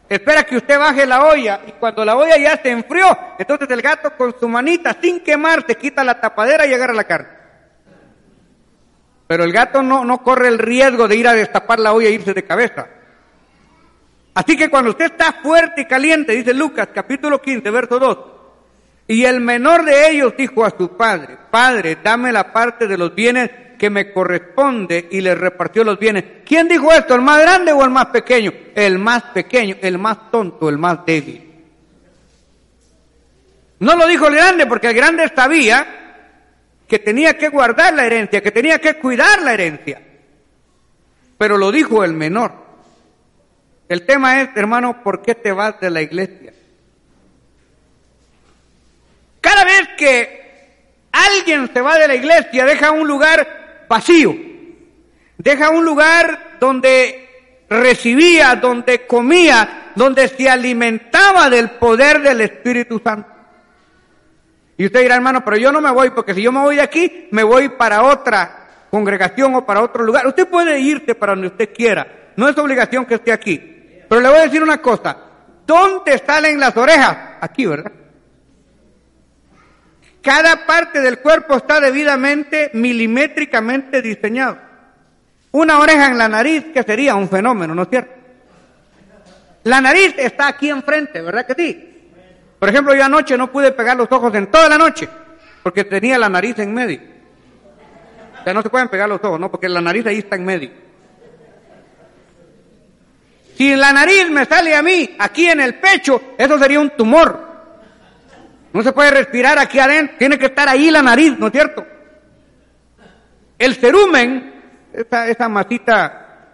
espera 0.09 0.43
que 0.43 0.57
usted 0.57 0.79
baje 0.79 1.05
la 1.05 1.25
olla 1.25 1.61
y 1.67 1.73
cuando 1.73 2.03
la 2.03 2.15
olla 2.15 2.35
ya 2.37 2.57
se 2.57 2.71
enfrió, 2.71 3.05
entonces 3.37 3.69
el 3.69 3.83
gato 3.83 4.17
con 4.17 4.35
su 4.39 4.49
manita 4.49 4.97
sin 4.99 5.19
quemar 5.19 5.61
te 5.61 5.75
quita 5.75 6.03
la 6.03 6.19
tapadera 6.19 6.65
y 6.65 6.73
agarra 6.73 6.93
la 6.93 7.03
carne. 7.03 7.38
Pero 9.29 9.43
el 9.43 9.51
gato 9.53 9.83
no, 9.83 10.03
no 10.03 10.23
corre 10.23 10.47
el 10.47 10.57
riesgo 10.57 11.07
de 11.07 11.15
ir 11.15 11.27
a 11.27 11.35
destapar 11.35 11.79
la 11.79 11.93
olla 11.93 12.07
e 12.07 12.13
irse 12.13 12.33
de 12.33 12.43
cabeza. 12.43 12.87
Así 14.33 14.57
que 14.57 14.71
cuando 14.71 14.89
usted 14.89 15.05
está 15.05 15.33
fuerte 15.33 15.81
y 15.81 15.85
caliente, 15.85 16.33
dice 16.33 16.51
Lucas 16.51 16.89
capítulo 16.91 17.39
15, 17.39 17.69
verso 17.69 17.99
2, 17.99 18.17
y 19.07 19.25
el 19.25 19.39
menor 19.39 19.85
de 19.85 20.09
ellos 20.09 20.33
dijo 20.35 20.65
a 20.65 20.71
su 20.75 20.97
padre, 20.97 21.37
Padre, 21.51 21.99
dame 22.03 22.31
la 22.31 22.51
parte 22.51 22.87
de 22.87 22.97
los 22.97 23.13
bienes 23.13 23.51
que 23.77 23.91
me 23.91 24.11
corresponde 24.11 25.07
y 25.11 25.21
le 25.21 25.35
repartió 25.35 25.83
los 25.83 25.99
bienes. 25.99 26.23
¿Quién 26.43 26.67
dijo 26.67 26.91
esto? 26.91 27.13
¿El 27.13 27.21
más 27.21 27.39
grande 27.39 27.71
o 27.71 27.83
el 27.83 27.91
más 27.91 28.07
pequeño? 28.07 28.51
El 28.73 28.97
más 28.97 29.21
pequeño, 29.25 29.75
el 29.79 29.99
más 29.99 30.31
tonto, 30.31 30.69
el 30.69 30.79
más 30.79 31.05
débil. 31.05 31.47
No 33.77 33.95
lo 33.95 34.07
dijo 34.07 34.25
el 34.25 34.33
grande 34.33 34.65
porque 34.65 34.87
el 34.87 34.95
grande 34.95 35.31
sabía 35.35 35.98
que 36.89 36.99
tenía 36.99 37.37
que 37.37 37.49
guardar 37.49 37.93
la 37.93 38.05
herencia, 38.05 38.41
que 38.41 38.51
tenía 38.51 38.79
que 38.79 38.95
cuidar 38.95 39.43
la 39.43 39.53
herencia. 39.53 40.01
Pero 41.37 41.57
lo 41.57 41.71
dijo 41.71 42.03
el 42.03 42.13
menor. 42.13 42.51
El 43.87 44.05
tema 44.05 44.41
es, 44.41 44.49
hermano, 44.55 45.03
¿por 45.03 45.21
qué 45.21 45.35
te 45.35 45.51
vas 45.51 45.79
de 45.79 45.91
la 45.91 46.01
iglesia? 46.01 46.51
Cada 49.39 49.63
vez 49.63 49.89
que 49.97 50.39
alguien 51.11 51.71
se 51.71 51.79
va 51.79 51.97
de 51.97 52.07
la 52.07 52.15
iglesia, 52.15 52.65
deja 52.65 52.91
un 52.91 53.07
lugar 53.07 53.85
vacío. 53.87 54.35
Deja 55.37 55.69
un 55.69 55.85
lugar 55.85 56.57
donde 56.59 57.65
recibía, 57.69 58.55
donde 58.55 59.05
comía, 59.05 59.91
donde 59.95 60.27
se 60.27 60.49
alimentaba 60.49 61.49
del 61.49 61.71
poder 61.71 62.21
del 62.21 62.41
Espíritu 62.41 62.99
Santo. 63.03 63.38
Y 64.79 64.85
usted 64.85 65.01
dirá, 65.01 65.15
hermano, 65.15 65.43
pero 65.43 65.57
yo 65.57 65.73
no 65.73 65.81
me 65.81 65.91
voy, 65.91 66.09
porque 66.11 66.33
si 66.33 66.41
yo 66.41 66.53
me 66.53 66.61
voy 66.61 66.77
de 66.77 66.81
aquí, 66.81 67.27
me 67.31 67.43
voy 67.43 67.67
para 67.67 68.01
otra 68.01 68.87
congregación 68.89 69.53
o 69.55 69.65
para 69.65 69.81
otro 69.81 70.05
lugar. 70.05 70.25
Usted 70.25 70.47
puede 70.47 70.79
irse 70.79 71.15
para 71.15 71.33
donde 71.33 71.47
usted 71.47 71.73
quiera. 71.73 72.31
No 72.37 72.47
es 72.47 72.57
obligación 72.57 73.05
que 73.05 73.15
esté 73.15 73.33
aquí. 73.33 73.57
Pero 74.07 74.21
le 74.21 74.29
voy 74.29 74.37
a 74.37 74.43
decir 74.43 74.63
una 74.63 74.77
cosa. 74.77 75.17
¿Dónde 75.67 76.17
salen 76.25 76.61
las 76.61 76.77
orejas? 76.77 77.17
Aquí, 77.41 77.65
¿verdad? 77.65 77.91
Cada 80.21 80.65
parte 80.65 81.01
del 81.01 81.19
cuerpo 81.19 81.57
está 81.57 81.81
debidamente, 81.81 82.71
milimétricamente 82.73 84.01
diseñado. 84.01 84.59
Una 85.51 85.79
oreja 85.79 86.07
en 86.07 86.17
la 86.17 86.29
nariz, 86.29 86.67
que 86.73 86.83
sería 86.83 87.15
un 87.15 87.27
fenómeno, 87.27 87.75
¿no 87.75 87.81
es 87.81 87.89
cierto? 87.89 88.13
La 89.63 89.81
nariz 89.81 90.15
está 90.17 90.47
aquí 90.47 90.69
enfrente, 90.69 91.21
¿verdad 91.21 91.45
que 91.45 91.53
sí? 91.53 91.88
Por 92.59 92.67
ejemplo, 92.67 92.93
yo 92.93 93.05
anoche 93.05 93.37
no 93.37 93.51
pude 93.51 93.71
pegar 93.71 93.95
los 93.95 94.11
ojos 94.11 94.35
en 94.35 94.47
toda 94.47 94.67
la 94.67 94.77
noche, 94.77 95.07
porque 95.63 95.85
tenía 95.85 96.17
la 96.17 96.27
nariz 96.27 96.59
en 96.59 96.73
medio. 96.73 96.99
O 98.39 98.43
sea, 98.43 98.53
no 98.53 98.61
se 98.61 98.69
pueden 98.69 98.89
pegar 98.89 99.07
los 99.07 99.23
ojos, 99.23 99.39
¿no? 99.39 99.49
Porque 99.49 99.69
la 99.69 99.81
nariz 99.81 100.05
ahí 100.05 100.19
está 100.19 100.35
en 100.35 100.45
medio. 100.45 100.69
Si 103.55 103.75
la 103.75 103.91
nariz 103.93 104.29
me 104.29 104.45
sale 104.45 104.75
a 104.75 104.81
mí, 104.81 105.15
aquí 105.19 105.47
en 105.47 105.61
el 105.61 105.75
pecho, 105.75 106.21
eso 106.37 106.59
sería 106.59 106.79
un 106.79 106.91
tumor. 106.91 107.47
No 108.71 108.83
se 108.83 108.91
puede 108.91 109.11
respirar 109.11 109.57
aquí 109.57 109.79
adentro, 109.79 110.17
tiene 110.17 110.37
que 110.37 110.47
estar 110.47 110.67
ahí 110.67 110.91
la 110.91 111.01
nariz, 111.01 111.37
¿no 111.37 111.47
es 111.47 111.53
cierto? 111.53 111.85
El 113.57 113.75
cerumen, 113.75 114.53
esa, 114.93 115.27
esa 115.27 115.49
masita 115.49 116.47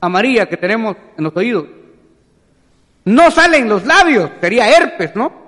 amarilla 0.00 0.46
que 0.46 0.56
tenemos 0.56 0.96
en 1.16 1.24
los 1.24 1.36
oídos, 1.36 1.66
no 3.04 3.30
sale 3.30 3.58
en 3.58 3.68
los 3.68 3.84
labios, 3.86 4.30
sería 4.40 4.68
herpes, 4.68 5.14
¿no? 5.14 5.41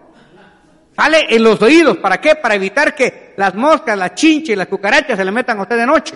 Sale 0.97 1.27
en 1.29 1.43
los 1.43 1.61
oídos, 1.61 1.97
¿para 1.99 2.21
qué? 2.21 2.37
Para 2.37 2.55
evitar 2.55 2.95
que 2.95 3.35
las 3.37 3.55
moscas, 3.55 3.99
las 3.99 4.15
chinches 4.15 4.51
y 4.51 4.57
las 4.57 4.69
cucarachas 4.69 5.17
se 5.17 5.25
le 5.25 5.33
metan 5.33 5.59
a 5.59 5.63
usted 5.63 5.77
de 5.77 5.87
noche. 5.87 6.15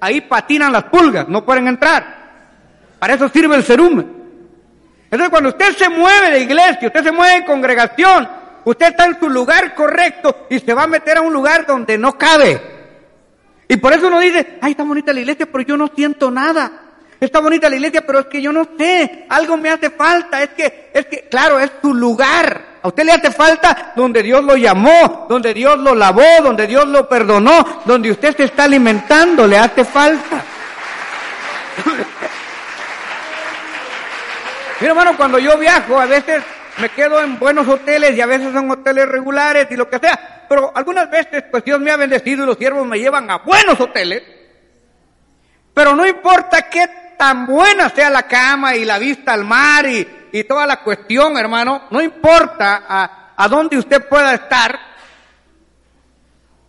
Ahí 0.00 0.20
patinan 0.22 0.72
las 0.72 0.84
pulgas, 0.84 1.28
no 1.28 1.44
pueden 1.44 1.68
entrar. 1.68 2.20
Para 2.98 3.14
eso 3.14 3.28
sirve 3.28 3.56
el 3.56 3.64
cerumen. 3.64 4.20
Entonces 5.04 5.28
cuando 5.30 5.48
usted 5.48 5.74
se 5.76 5.88
mueve 5.88 6.30
de 6.30 6.40
iglesia, 6.40 6.88
usted 6.88 7.02
se 7.02 7.12
mueve 7.12 7.36
en 7.36 7.44
congregación, 7.44 8.28
Usted 8.64 8.88
está 8.88 9.06
en 9.06 9.18
su 9.18 9.28
lugar 9.28 9.74
correcto 9.74 10.46
y 10.50 10.58
se 10.58 10.74
va 10.74 10.84
a 10.84 10.86
meter 10.86 11.18
a 11.18 11.22
un 11.22 11.32
lugar 11.32 11.66
donde 11.66 11.96
no 11.96 12.18
cabe. 12.18 12.60
Y 13.68 13.76
por 13.76 13.92
eso 13.92 14.08
uno 14.08 14.18
dice, 14.18 14.58
ay, 14.60 14.72
está 14.72 14.82
bonita 14.82 15.12
la 15.12 15.20
iglesia, 15.20 15.46
pero 15.50 15.64
yo 15.64 15.76
no 15.76 15.88
siento 15.94 16.30
nada. 16.30 16.72
Está 17.18 17.40
bonita 17.40 17.68
la 17.68 17.76
iglesia, 17.76 18.04
pero 18.06 18.20
es 18.20 18.26
que 18.26 18.42
yo 18.42 18.52
no 18.52 18.68
sé, 18.78 19.26
algo 19.28 19.56
me 19.56 19.70
hace 19.70 19.90
falta. 19.90 20.42
Es 20.42 20.50
que, 20.50 20.90
es 20.92 21.06
que, 21.06 21.28
claro, 21.28 21.58
es 21.58 21.70
su 21.80 21.94
lugar. 21.94 22.69
A 22.82 22.88
usted 22.88 23.04
le 23.04 23.12
hace 23.12 23.30
falta 23.30 23.92
donde 23.94 24.22
Dios 24.22 24.42
lo 24.42 24.56
llamó, 24.56 25.26
donde 25.28 25.52
Dios 25.52 25.78
lo 25.78 25.94
lavó, 25.94 26.24
donde 26.42 26.66
Dios 26.66 26.86
lo 26.86 27.06
perdonó, 27.08 27.82
donde 27.84 28.10
usted 28.10 28.34
se 28.36 28.44
está 28.44 28.64
alimentando, 28.64 29.46
le 29.46 29.58
hace 29.58 29.84
falta. 29.84 30.42
Mira, 34.80 34.92
hermano, 34.92 35.14
cuando 35.16 35.38
yo 35.38 35.58
viajo, 35.58 36.00
a 36.00 36.06
veces 36.06 36.42
me 36.78 36.88
quedo 36.88 37.20
en 37.20 37.38
buenos 37.38 37.68
hoteles 37.68 38.16
y 38.16 38.20
a 38.22 38.26
veces 38.26 38.50
son 38.52 38.70
hoteles 38.70 39.06
regulares 39.06 39.66
y 39.70 39.76
lo 39.76 39.90
que 39.90 39.98
sea. 39.98 40.46
Pero 40.48 40.72
algunas 40.74 41.10
veces, 41.10 41.44
pues 41.50 41.62
Dios 41.62 41.78
me 41.80 41.90
ha 41.90 41.96
bendecido 41.96 42.44
y 42.44 42.46
los 42.46 42.56
siervos 42.56 42.86
me 42.86 42.98
llevan 42.98 43.30
a 43.30 43.38
buenos 43.38 43.78
hoteles. 43.78 44.22
Pero 45.74 45.94
no 45.94 46.06
importa 46.06 46.62
qué 46.62 46.88
tan 47.18 47.46
buena 47.46 47.90
sea 47.90 48.08
la 48.08 48.22
cama 48.22 48.74
y 48.74 48.86
la 48.86 48.98
vista 48.98 49.34
al 49.34 49.44
mar 49.44 49.86
y, 49.86 50.08
y 50.32 50.44
toda 50.44 50.66
la 50.66 50.82
cuestión, 50.82 51.36
hermano, 51.36 51.82
no 51.90 52.00
importa 52.00 52.84
a, 52.88 53.32
a 53.36 53.48
dónde 53.48 53.78
usted 53.78 54.06
pueda 54.08 54.34
estar. 54.34 54.78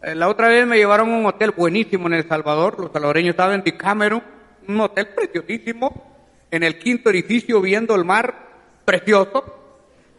Eh, 0.01 0.15
la 0.15 0.29
otra 0.29 0.47
vez 0.47 0.65
me 0.65 0.77
llevaron 0.77 1.11
a 1.11 1.17
un 1.17 1.25
hotel 1.25 1.51
buenísimo 1.51 2.07
en 2.07 2.13
El 2.13 2.27
Salvador, 2.27 2.79
los 2.79 2.91
salvadoreños 2.91 3.31
estaban 3.31 3.55
en 3.55 3.63
Decameron, 3.63 4.23
un 4.67 4.79
hotel 4.79 5.09
preciosísimo, 5.09 6.11
en 6.49 6.63
el 6.63 6.79
quinto 6.79 7.09
edificio 7.09 7.61
viendo 7.61 7.95
el 7.95 8.05
mar, 8.05 8.33
precioso. 8.83 9.43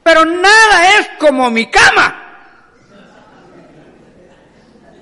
Pero 0.02 0.25
nada 0.25 0.99
es 0.99 1.08
como 1.18 1.50
mi 1.50 1.66
cama. 1.66 2.18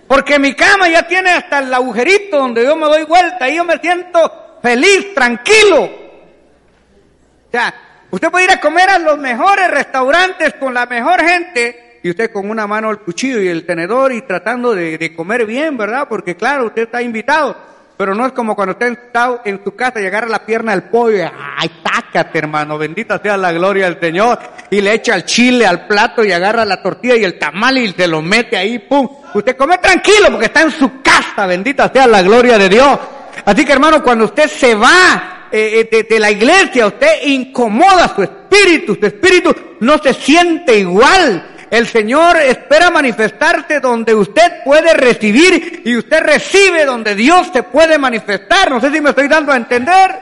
Porque 0.07 0.39
mi 0.39 0.55
cama 0.55 0.89
ya 0.89 1.07
tiene 1.07 1.31
hasta 1.31 1.61
el 1.61 1.73
agujerito 1.73 2.39
donde 2.39 2.65
yo 2.65 2.75
me 2.75 2.87
doy 2.87 3.05
vuelta 3.05 3.49
y 3.49 3.57
yo 3.57 3.65
me 3.65 3.79
siento 3.79 4.59
feliz, 4.63 5.15
tranquilo. 5.15 5.85
O 5.85 7.51
sea, 7.51 7.75
usted 8.11 8.31
puede 8.31 8.45
ir 8.45 8.51
a 8.51 8.61
comer 8.61 8.91
a 8.91 8.99
los 8.99 9.19
mejores 9.19 9.71
restaurantes 9.71 10.55
con 10.55 10.75
la 10.75 10.87
mejor 10.87 11.21
gente 11.21 12.01
y 12.03 12.11
usted 12.11 12.33
con 12.33 12.49
una 12.49 12.67
mano 12.67 12.91
el 12.91 12.99
cuchillo 12.99 13.41
y 13.41 13.49
el 13.49 13.67
tenedor 13.67 14.13
y 14.13 14.23
tratando 14.23 14.75
de, 14.75 14.99
de 14.99 15.15
comer 15.15 15.47
bien, 15.47 15.77
¿verdad? 15.77 16.07
Porque 16.09 16.37
claro, 16.37 16.67
usted 16.67 16.83
está 16.83 17.03
invitado. 17.03 17.71
Pero 18.01 18.15
no 18.15 18.25
es 18.25 18.33
como 18.33 18.57
cuando 18.57 18.73
usted 18.73 18.93
está 18.93 19.43
en 19.45 19.63
su 19.63 19.77
casa 19.77 20.01
y 20.01 20.07
agarra 20.07 20.27
la 20.27 20.47
pierna 20.47 20.73
del 20.73 20.85
pollo 20.85 21.19
y, 21.19 21.21
ay, 21.21 21.71
tácate, 21.83 22.39
hermano, 22.39 22.79
bendita 22.79 23.19
sea 23.19 23.37
la 23.37 23.53
gloria 23.53 23.91
del 23.91 24.01
Señor. 24.01 24.39
Y 24.71 24.81
le 24.81 24.95
echa 24.95 25.15
el 25.15 25.27
chile 25.27 25.67
al 25.67 25.87
plato 25.87 26.25
y 26.25 26.33
agarra 26.33 26.65
la 26.65 26.83
tortilla 26.83 27.17
y 27.17 27.25
el 27.25 27.39
tamal 27.39 27.77
y 27.77 27.93
se 27.93 28.07
lo 28.07 28.23
mete 28.23 28.57
ahí, 28.57 28.79
pum. 28.79 29.07
Usted 29.35 29.55
come 29.55 29.77
tranquilo 29.77 30.29
porque 30.31 30.47
está 30.47 30.63
en 30.63 30.71
su 30.71 31.03
casa, 31.03 31.45
bendita 31.45 31.93
sea 31.93 32.07
la 32.07 32.23
gloria 32.23 32.57
de 32.57 32.71
Dios. 32.71 32.99
Así 33.45 33.67
que, 33.67 33.73
hermano, 33.75 34.03
cuando 34.03 34.25
usted 34.25 34.49
se 34.49 34.75
va 34.75 35.40
eh, 35.53 35.89
eh, 35.91 36.07
de, 36.09 36.21
la 36.21 36.31
iglesia, 36.31 36.87
usted 36.87 37.23
incomoda 37.25 38.15
su 38.15 38.23
espíritu, 38.23 38.97
su 38.99 39.07
espíritu 39.07 39.55
no 39.81 39.99
se 39.99 40.15
siente 40.15 40.79
igual. 40.79 41.47
El 41.71 41.87
Señor 41.87 42.37
espera 42.37 42.91
manifestarse 42.91 43.79
donde 43.79 44.15
usted 44.15 44.65
puede 44.65 44.93
recibir 44.93 45.83
y 45.85 45.97
usted 45.97 46.21
recibe 46.21 46.85
donde 46.85 47.15
Dios 47.15 47.49
se 47.53 47.63
puede 47.63 47.97
manifestar. 47.97 48.71
No 48.71 48.81
sé 48.81 48.91
si 48.91 49.01
me 49.01 49.11
estoy 49.11 49.29
dando 49.29 49.53
a 49.53 49.57
entender. 49.57 50.19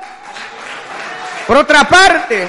Por 1.46 1.56
otra 1.56 1.84
parte, 1.84 2.46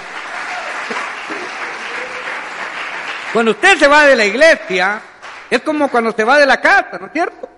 cuando 3.32 3.52
usted 3.52 3.78
se 3.78 3.88
va 3.88 4.06
de 4.06 4.16
la 4.18 4.26
iglesia, 4.26 5.02
es 5.50 5.62
como 5.62 5.88
cuando 5.88 6.12
se 6.12 6.26
va 6.26 6.38
de 6.38 6.46
la 6.46 6.60
casa, 6.60 6.98
¿no 7.00 7.08
es 7.08 7.14
cierto? 7.14 7.50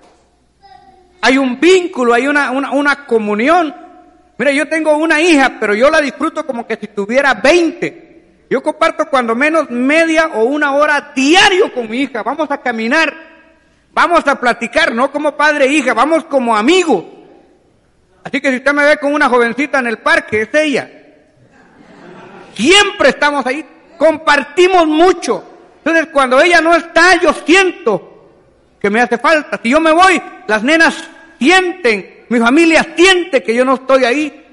Hay 1.22 1.38
un 1.38 1.60
vínculo, 1.60 2.14
hay 2.14 2.28
una, 2.28 2.52
una, 2.52 2.72
una 2.72 3.06
comunión. 3.06 3.81
Mira, 4.42 4.54
yo 4.54 4.68
tengo 4.68 4.98
una 4.98 5.22
hija, 5.22 5.58
pero 5.60 5.76
yo 5.76 5.92
la 5.92 6.02
disfruto 6.02 6.48
como 6.48 6.66
que 6.66 6.76
si 6.76 6.88
tuviera 6.88 7.36
20. 7.36 8.46
Yo 8.50 8.64
comparto 8.64 9.06
cuando 9.06 9.36
menos 9.36 9.70
media 9.70 10.32
o 10.34 10.46
una 10.46 10.74
hora 10.74 11.12
diario 11.16 11.72
con 11.72 11.88
mi 11.88 12.00
hija. 12.02 12.24
Vamos 12.24 12.50
a 12.50 12.58
caminar, 12.58 13.14
vamos 13.94 14.28
a 14.28 14.40
platicar, 14.40 14.96
no 14.96 15.12
como 15.12 15.38
padre 15.38 15.66
e 15.66 15.74
hija, 15.74 15.94
vamos 15.94 16.24
como 16.24 16.58
amigos. 16.58 17.06
Así 18.24 18.42
que 18.42 18.50
si 18.50 18.56
usted 18.56 18.74
me 18.74 18.84
ve 18.84 18.98
con 18.98 19.14
una 19.14 19.30
jovencita 19.30 19.78
en 19.78 19.86
el 19.86 20.00
parque, 20.00 20.42
es 20.42 20.50
ella. 20.56 20.90
Siempre 22.56 23.10
estamos 23.10 23.46
ahí, 23.46 23.64
compartimos 23.96 24.88
mucho. 24.88 25.44
Entonces 25.78 26.08
cuando 26.12 26.42
ella 26.42 26.62
no 26.62 26.74
está, 26.74 27.22
yo 27.22 27.32
siento 27.46 28.32
que 28.80 28.90
me 28.90 29.02
hace 29.02 29.20
falta. 29.20 29.60
Si 29.62 29.70
yo 29.70 29.80
me 29.80 29.92
voy, 29.92 30.20
las 30.48 30.64
nenas 30.64 30.96
sienten, 31.38 32.21
mi 32.32 32.40
familia 32.40 32.94
siente 32.96 33.44
que 33.44 33.54
yo 33.54 33.66
no 33.66 33.74
estoy 33.74 34.06
ahí. 34.06 34.46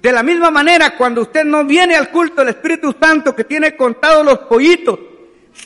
De 0.00 0.10
la 0.10 0.22
misma 0.22 0.50
manera, 0.50 0.96
cuando 0.96 1.20
usted 1.20 1.44
no 1.44 1.62
viene 1.66 1.94
al 1.94 2.08
culto 2.08 2.36
del 2.36 2.54
Espíritu 2.54 2.96
Santo 2.98 3.36
que 3.36 3.44
tiene 3.44 3.76
contados 3.76 4.24
los 4.24 4.38
pollitos, 4.38 4.98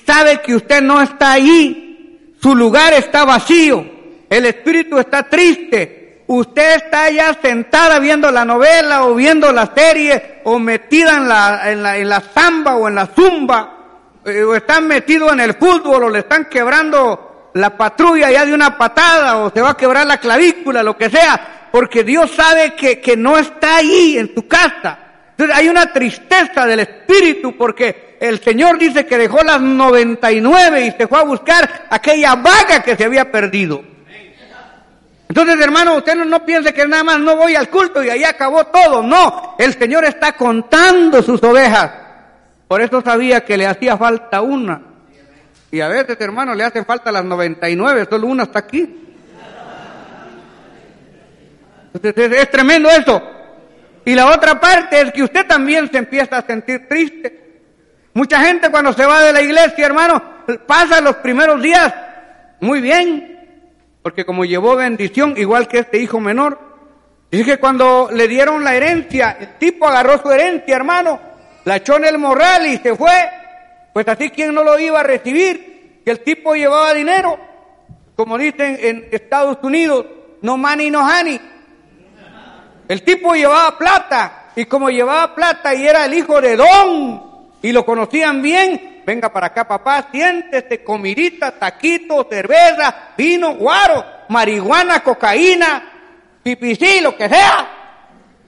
sabe 0.05 0.41
que 0.41 0.57
usted 0.57 0.83
no 0.83 1.01
está 1.01 1.31
ahí, 1.31 2.35
su 2.43 2.57
lugar 2.57 2.93
está 2.95 3.25
vacío, 3.25 3.89
el 4.29 4.47
Espíritu 4.47 4.99
está 4.99 5.29
triste, 5.29 6.25
usted 6.27 6.79
está 6.79 7.09
ya 7.09 7.39
sentada 7.41 8.01
viendo 8.01 8.29
la 8.33 8.45
novela 8.45 9.05
o 9.05 9.15
viendo 9.15 9.53
la 9.53 9.73
serie 9.73 10.41
o 10.43 10.59
metida 10.59 11.19
en 11.19 11.29
la, 11.29 11.71
en 11.71 11.83
la, 11.85 11.99
en 11.99 12.09
la 12.09 12.21
samba 12.21 12.75
o 12.75 12.89
en 12.89 12.97
la 12.97 13.07
zumba, 13.07 13.77
eh, 14.25 14.43
o 14.43 14.57
están 14.57 14.89
metido 14.89 15.33
en 15.33 15.39
el 15.39 15.55
fútbol 15.55 16.03
o 16.03 16.11
le 16.11 16.19
están 16.19 16.47
quebrando 16.47 17.30
la 17.55 17.77
patrulla 17.77 18.31
ya 18.31 18.47
de 18.47 18.55
una 18.55 18.77
patada 18.77 19.39
o 19.39 19.51
se 19.51 19.61
va 19.61 19.71
a 19.71 19.77
quebrar 19.77 20.07
la 20.07 20.19
clavícula, 20.19 20.83
lo 20.83 20.97
que 20.97 21.11
sea, 21.11 21.69
porque 21.73 22.05
Dios 22.05 22.31
sabe 22.31 22.75
que, 22.75 23.01
que 23.01 23.17
no 23.17 23.39
está 23.39 23.77
ahí 23.77 24.19
en 24.19 24.35
tu 24.35 24.47
casa. 24.47 24.99
Entonces 25.31 25.57
hay 25.57 25.69
una 25.69 25.93
tristeza 25.93 26.67
del 26.67 26.81
espíritu 26.81 27.57
porque 27.57 28.17
el 28.21 28.41
Señor 28.41 28.79
dice 28.79 29.07
que 29.07 29.17
dejó 29.17 29.43
las 29.43 29.61
99 29.61 30.87
y 30.87 30.91
se 30.91 31.07
fue 31.07 31.19
a 31.19 31.25
buscar 31.25 31.87
aquella 31.89 32.35
vaga 32.37 32.83
que 32.83 32.97
se 32.97 33.05
había 33.05 33.31
perdido. 33.33 33.83
Entonces, 35.31 35.61
hermano, 35.61 35.95
usted 35.95 36.17
no, 36.17 36.25
no, 36.25 36.45
piense 36.45 36.75
que 36.75 36.87
nada 36.87 37.05
más 37.05 37.21
no 37.21 37.37
voy 37.37 37.55
al 37.55 37.71
culto 37.71 38.03
y 38.03 38.11
ahí 38.11 38.25
acabó 38.25 38.65
todo. 38.67 39.01
No, 39.03 39.55
el 39.59 39.79
Señor 39.79 40.05
está 40.05 40.33
contando 40.33 41.23
sus 41.23 41.41
ovejas. 41.43 41.93
Por 42.67 42.83
eso 42.83 43.01
sabía 43.01 43.45
que 43.45 43.57
le 43.57 43.67
hacía 43.67 43.97
falta 43.97 44.43
una. 44.43 44.90
Y 45.73 45.81
a 45.81 45.89
veces, 45.89 46.17
hermano, 46.21 46.55
le 46.55 46.65
hacen 46.65 46.85
falta 46.85 47.13
las 47.13 47.25
99, 47.25 48.07
solo 48.11 48.27
una 48.27 48.45
está 48.45 48.59
aquí. 48.59 48.97
Es 52.03 52.51
tremendo 52.51 52.89
eso. 52.91 53.23
Y 54.05 54.15
la 54.15 54.27
otra 54.31 54.59
parte 54.59 55.01
es 55.01 55.13
que 55.13 55.23
usted 55.23 55.47
también 55.47 55.91
se 55.91 55.99
empieza 55.99 56.39
a 56.39 56.47
sentir 56.47 56.89
triste. 56.89 57.41
Mucha 58.15 58.41
gente 58.41 58.71
cuando 58.71 58.93
se 58.93 59.07
va 59.07 59.23
de 59.23 59.33
la 59.33 59.43
iglesia, 59.43 59.87
hermano, 59.87 60.23
pasa 60.67 61.01
los 61.01 61.17
primeros 61.17 61.63
días 61.63 61.95
muy 62.61 62.81
bien, 62.81 63.39
porque 64.03 64.25
como 64.25 64.45
llevó 64.45 64.77
bendición, 64.77 65.35
igual 65.37 65.69
que 65.69 65.79
este 65.79 65.99
hijo 65.99 66.19
menor, 66.21 66.59
dice 67.31 67.53
que 67.53 67.59
cuando 67.59 68.09
le 68.13 68.27
dieron 68.27 68.65
la 68.65 68.75
herencia, 68.75 69.37
el 69.39 69.59
tipo 69.59 69.87
agarró 69.87 70.21
su 70.21 70.31
herencia, 70.31 70.75
hermano, 70.75 71.21
la 71.65 71.77
echó 71.77 71.97
en 71.97 72.07
el 72.07 72.19
morral 72.19 72.67
y 72.67 72.79
se 72.79 72.97
fue, 72.97 73.13
pues 73.93 74.07
así 74.09 74.31
quien 74.31 74.55
no 74.55 74.63
lo 74.63 74.79
iba 74.79 75.01
a 75.01 75.05
recibir, 75.05 76.01
que 76.05 76.11
el 76.11 76.21
tipo 76.21 76.55
llevaba 76.55 76.95
dinero, 76.95 77.39
como 78.17 78.39
dicen 78.39 78.79
en 78.81 79.09
Estados 79.11 79.59
Unidos, 79.63 80.07
no 80.43 80.57
money, 80.57 80.91
no 80.91 81.01
honey. 81.07 81.41
El 82.89 83.03
tipo 83.03 83.35
llevaba 83.35 83.79
plata 83.79 84.51
y 84.57 84.65
como 84.65 84.91
llevaba 84.91 85.35
plata 85.35 85.75
y 85.75 85.87
era 85.87 86.05
el 86.05 86.15
hijo 86.15 86.41
de 86.41 86.57
Don 86.57 87.23
y 87.63 87.73
lo 87.73 87.85
conocían 87.85 88.43
bien, 88.43 89.03
venga 89.07 89.33
para 89.33 89.49
acá 89.49 89.67
papá, 89.67 90.09
siéntese, 90.11 90.83
comidita, 90.83 91.53
taquito, 91.53 92.27
cerveza, 92.29 93.13
vino, 93.17 93.55
guaro, 93.55 94.05
marihuana, 94.29 95.01
cocaína, 95.01 95.83
pipicí, 96.43 97.01
lo 97.01 97.17
que 97.17 97.29
sea. 97.29 97.69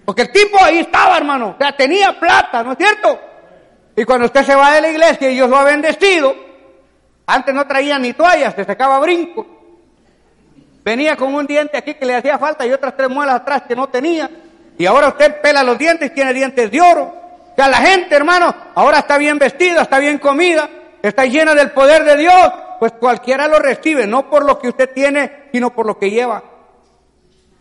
Porque 0.04 0.22
el 0.22 0.32
tipo 0.32 0.62
ahí 0.62 0.78
estaba, 0.78 1.16
hermano, 1.16 1.50
o 1.50 1.58
sea, 1.58 1.76
tenía 1.76 2.18
plata, 2.18 2.62
¿no 2.62 2.72
es 2.72 2.78
cierto? 2.78 3.20
Y 3.96 4.04
cuando 4.04 4.26
usted 4.26 4.44
se 4.44 4.54
va 4.54 4.72
de 4.72 4.80
la 4.80 4.90
iglesia 4.90 5.30
y 5.30 5.34
Dios 5.34 5.48
lo 5.48 5.56
ha 5.56 5.64
bendecido, 5.64 6.34
antes 7.26 7.54
no 7.54 7.66
traía 7.66 7.98
ni 7.98 8.12
toallas, 8.12 8.54
se 8.54 8.64
sacaba 8.64 8.98
brinco. 9.00 9.46
Venía 10.84 11.16
con 11.16 11.34
un 11.34 11.46
diente 11.46 11.76
aquí 11.76 11.94
que 11.94 12.04
le 12.04 12.16
hacía 12.16 12.38
falta 12.38 12.66
y 12.66 12.72
otras 12.72 12.96
tres 12.96 13.08
muelas 13.08 13.36
atrás 13.36 13.62
que 13.68 13.76
no 13.76 13.88
tenía. 13.88 14.28
Y 14.78 14.86
ahora 14.86 15.08
usted 15.08 15.40
pela 15.40 15.62
los 15.62 15.78
dientes 15.78 16.10
y 16.10 16.14
tiene 16.14 16.32
dientes 16.32 16.70
de 16.70 16.80
oro. 16.80 17.14
O 17.52 17.54
sea, 17.54 17.68
la 17.68 17.76
gente, 17.76 18.14
hermano, 18.16 18.52
ahora 18.74 19.00
está 19.00 19.18
bien 19.18 19.38
vestida, 19.38 19.82
está 19.82 19.98
bien 19.98 20.18
comida, 20.18 20.68
está 21.02 21.24
llena 21.26 21.54
del 21.54 21.70
poder 21.70 22.04
de 22.04 22.16
Dios. 22.16 22.52
Pues 22.80 22.92
cualquiera 22.92 23.46
lo 23.46 23.58
recibe, 23.60 24.06
no 24.06 24.28
por 24.28 24.44
lo 24.44 24.58
que 24.58 24.68
usted 24.68 24.90
tiene, 24.92 25.48
sino 25.52 25.70
por 25.70 25.86
lo 25.86 25.98
que 25.98 26.10
lleva. 26.10 26.42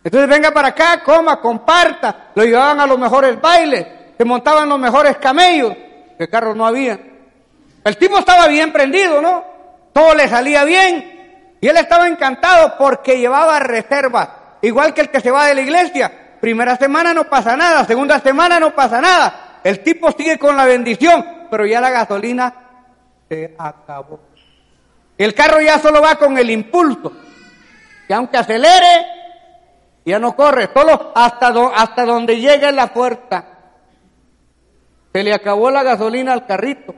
Entonces 0.04 0.28
venga 0.28 0.52
para 0.52 0.70
acá, 0.70 1.04
coma, 1.04 1.40
comparta. 1.40 2.32
Lo 2.34 2.44
llevaban 2.44 2.80
a 2.80 2.88
los 2.88 2.98
mejores 2.98 3.40
bailes, 3.40 3.86
se 4.18 4.26
montaban 4.26 4.68
los 4.68 4.80
mejores 4.80 5.18
camellos, 5.18 5.76
que 6.22 6.30
carros 6.30 6.56
no 6.56 6.68
había. 6.68 7.00
El 7.84 7.98
tipo 7.98 8.20
estaba 8.20 8.46
bien 8.46 8.72
prendido, 8.72 9.24
¿no? 9.24 9.44
Todo 9.92 10.14
le 10.14 10.28
salía 10.28 10.64
bien. 10.66 11.56
Y 11.60 11.68
él 11.68 11.76
estaba 11.78 12.08
encantado 12.08 12.78
porque 12.78 13.18
llevaba 13.18 13.58
reservas, 13.58 14.30
igual 14.62 14.94
que 14.94 15.02
el 15.02 15.10
que 15.10 15.20
se 15.20 15.32
va 15.32 15.48
de 15.48 15.56
la 15.56 15.62
iglesia. 15.62 16.36
Primera 16.40 16.76
semana 16.76 17.12
no 17.12 17.24
pasa 17.24 17.58
nada, 17.58 17.86
segunda 17.86 18.20
semana 18.20 18.60
no 18.60 18.76
pasa 18.76 19.02
nada. 19.02 19.62
El 19.64 19.80
tipo 19.80 20.12
sigue 20.12 20.38
con 20.38 20.56
la 20.56 20.66
bendición, 20.66 21.26
pero 21.50 21.66
ya 21.66 21.82
la 21.82 21.90
gasolina 21.90 22.54
se 23.28 23.56
acabó. 23.58 24.20
El 25.18 25.34
carro 25.34 25.60
ya 25.60 25.80
solo 25.80 26.04
va 26.04 26.18
con 26.18 26.38
el 26.38 26.52
impulso. 26.52 27.14
Y 28.08 28.14
aunque 28.14 28.38
acelere, 28.38 29.08
ya 30.06 30.20
no 30.20 30.36
corre, 30.36 30.70
solo 30.72 31.14
hasta, 31.16 31.48
hasta 31.76 32.06
donde 32.06 32.40
llegue 32.40 32.72
la 32.72 32.94
puerta. 32.94 33.52
Se 35.14 35.24
le 35.24 35.34
acabó 35.34 35.70
la 35.72 35.84
gasolina 35.84 36.34
al 36.34 36.46
carrito. 36.46 36.96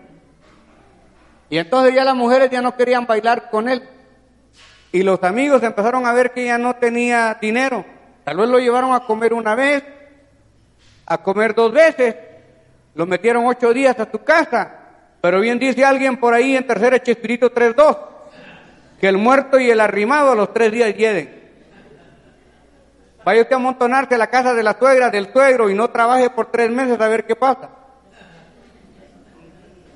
Y 1.49 1.58
entonces 1.58 1.93
ya 1.93 2.04
las 2.04 2.15
mujeres 2.15 2.49
ya 2.49 2.62
no 2.62 2.76
querían 2.76 3.06
bailar 3.06 3.49
con 3.49 3.69
él. 3.69 3.88
Y 4.91 5.02
los 5.04 5.21
amigos 5.23 5.63
empezaron 5.63 6.06
a 6.06 6.13
ver 6.13 6.32
que 6.32 6.45
ya 6.45 6.58
no 6.58 6.76
tenía 6.76 7.38
dinero. 7.41 7.86
Tal 8.23 8.38
vez 8.38 8.47
lo 8.47 8.60
llevaron 8.60 8.93
a 8.93 9.02
comer 9.02 9.34
una 9.34 9.56
vez, 9.56 9.84
a 11.06 11.17
comer 11.17 11.54
dos 11.54 11.73
veces, 11.73 12.15
lo 12.95 13.06
metieron 13.06 13.45
ocho 13.45 13.73
días 13.73 13.99
a 13.99 14.06
tu 14.06 14.23
casa. 14.23 14.80
Pero 15.19 15.39
bien 15.39 15.60
dice 15.60 15.84
alguien 15.84 16.17
por 16.17 16.34
ahí 16.34 16.56
en 16.56 16.65
tercer 16.65 17.02
Chespirito 17.02 17.52
3.2, 17.52 17.97
que 18.99 19.08
el 19.08 19.17
muerto 19.17 19.60
y 19.60 19.69
el 19.69 19.80
arrimado 19.80 20.32
a 20.32 20.36
los 20.36 20.54
tres 20.54 20.71
días 20.71 20.95
lleguen. 20.95 21.41
Vaya 23.26 23.41
usted 23.41 23.54
a 23.54 23.58
amontonarse 23.58 24.15
a 24.15 24.17
la 24.17 24.28
casa 24.28 24.54
de 24.54 24.63
la 24.63 24.78
suegra, 24.78 25.10
del 25.10 25.32
suegro, 25.32 25.69
y 25.69 25.76
no 25.76 25.89
trabaje 25.89 26.30
por 26.30 26.52
tres 26.52 26.69
meses 26.69 26.99
a 26.99 27.08
ver 27.08 27.26
qué 27.26 27.36
pasa. 27.36 27.69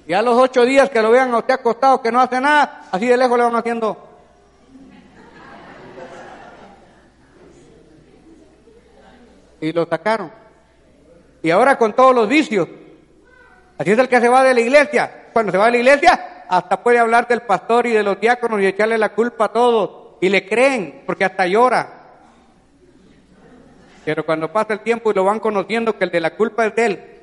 Y 0.08 0.13
a 0.13 0.22
los 0.22 0.38
ocho 0.38 0.63
días 0.65 0.89
que 0.89 1.02
lo 1.02 1.12
vean 1.12 1.34
a 1.34 1.39
usted 1.39 1.56
acostado, 1.56 2.02
que 2.02 2.12
no 2.12 2.22
hace 2.22 2.39
nada, 2.39 2.84
así 2.91 3.08
de 3.08 3.17
lejos 3.17 3.38
le 3.38 3.43
van 3.43 3.56
haciendo. 3.56 4.08
y 9.60 9.72
lo 9.74 9.86
sacaron. 9.86 10.32
Y 11.41 11.50
ahora 11.50 11.78
con 11.78 11.93
todos 11.93 12.13
los 12.13 12.28
vicios. 12.28 12.67
Así 13.78 13.91
es 13.91 14.00
el 14.00 14.10
que 14.10 14.20
se 14.20 14.30
va 14.30 14.43
de 14.43 14.54
la 14.54 14.62
iglesia. 14.62 15.28
Cuando 15.34 15.52
se 15.52 15.58
va 15.58 15.65
de 15.65 15.72
la 15.72 15.78
iglesia, 15.78 16.46
hasta 16.50 16.82
puede 16.82 17.00
hablar 17.00 17.28
del 17.28 17.41
pastor 17.41 17.86
y 17.86 17.91
de 17.91 18.04
los 18.04 18.20
diáconos 18.20 18.62
y 18.62 18.65
echarle 18.65 18.98
la 18.98 19.13
culpa 19.13 19.46
a 19.46 19.54
todos. 19.54 20.17
Y 20.22 20.30
le 20.30 20.48
creen, 20.48 21.04
porque 21.06 21.26
hasta 21.26 21.46
llora. 21.46 21.93
Pero 24.04 24.26
cuando 24.26 24.52
pasa 24.52 24.74
el 24.74 24.80
tiempo 24.80 25.12
y 25.12 25.13
lo 25.13 25.26
van 25.26 25.39
conociendo 25.39 25.98
que 25.98 26.06
el 26.06 26.12
de 26.12 26.22
la 26.22 26.36
culpa 26.36 26.65
es 26.65 26.76
de 26.76 26.86
él. 26.86 27.16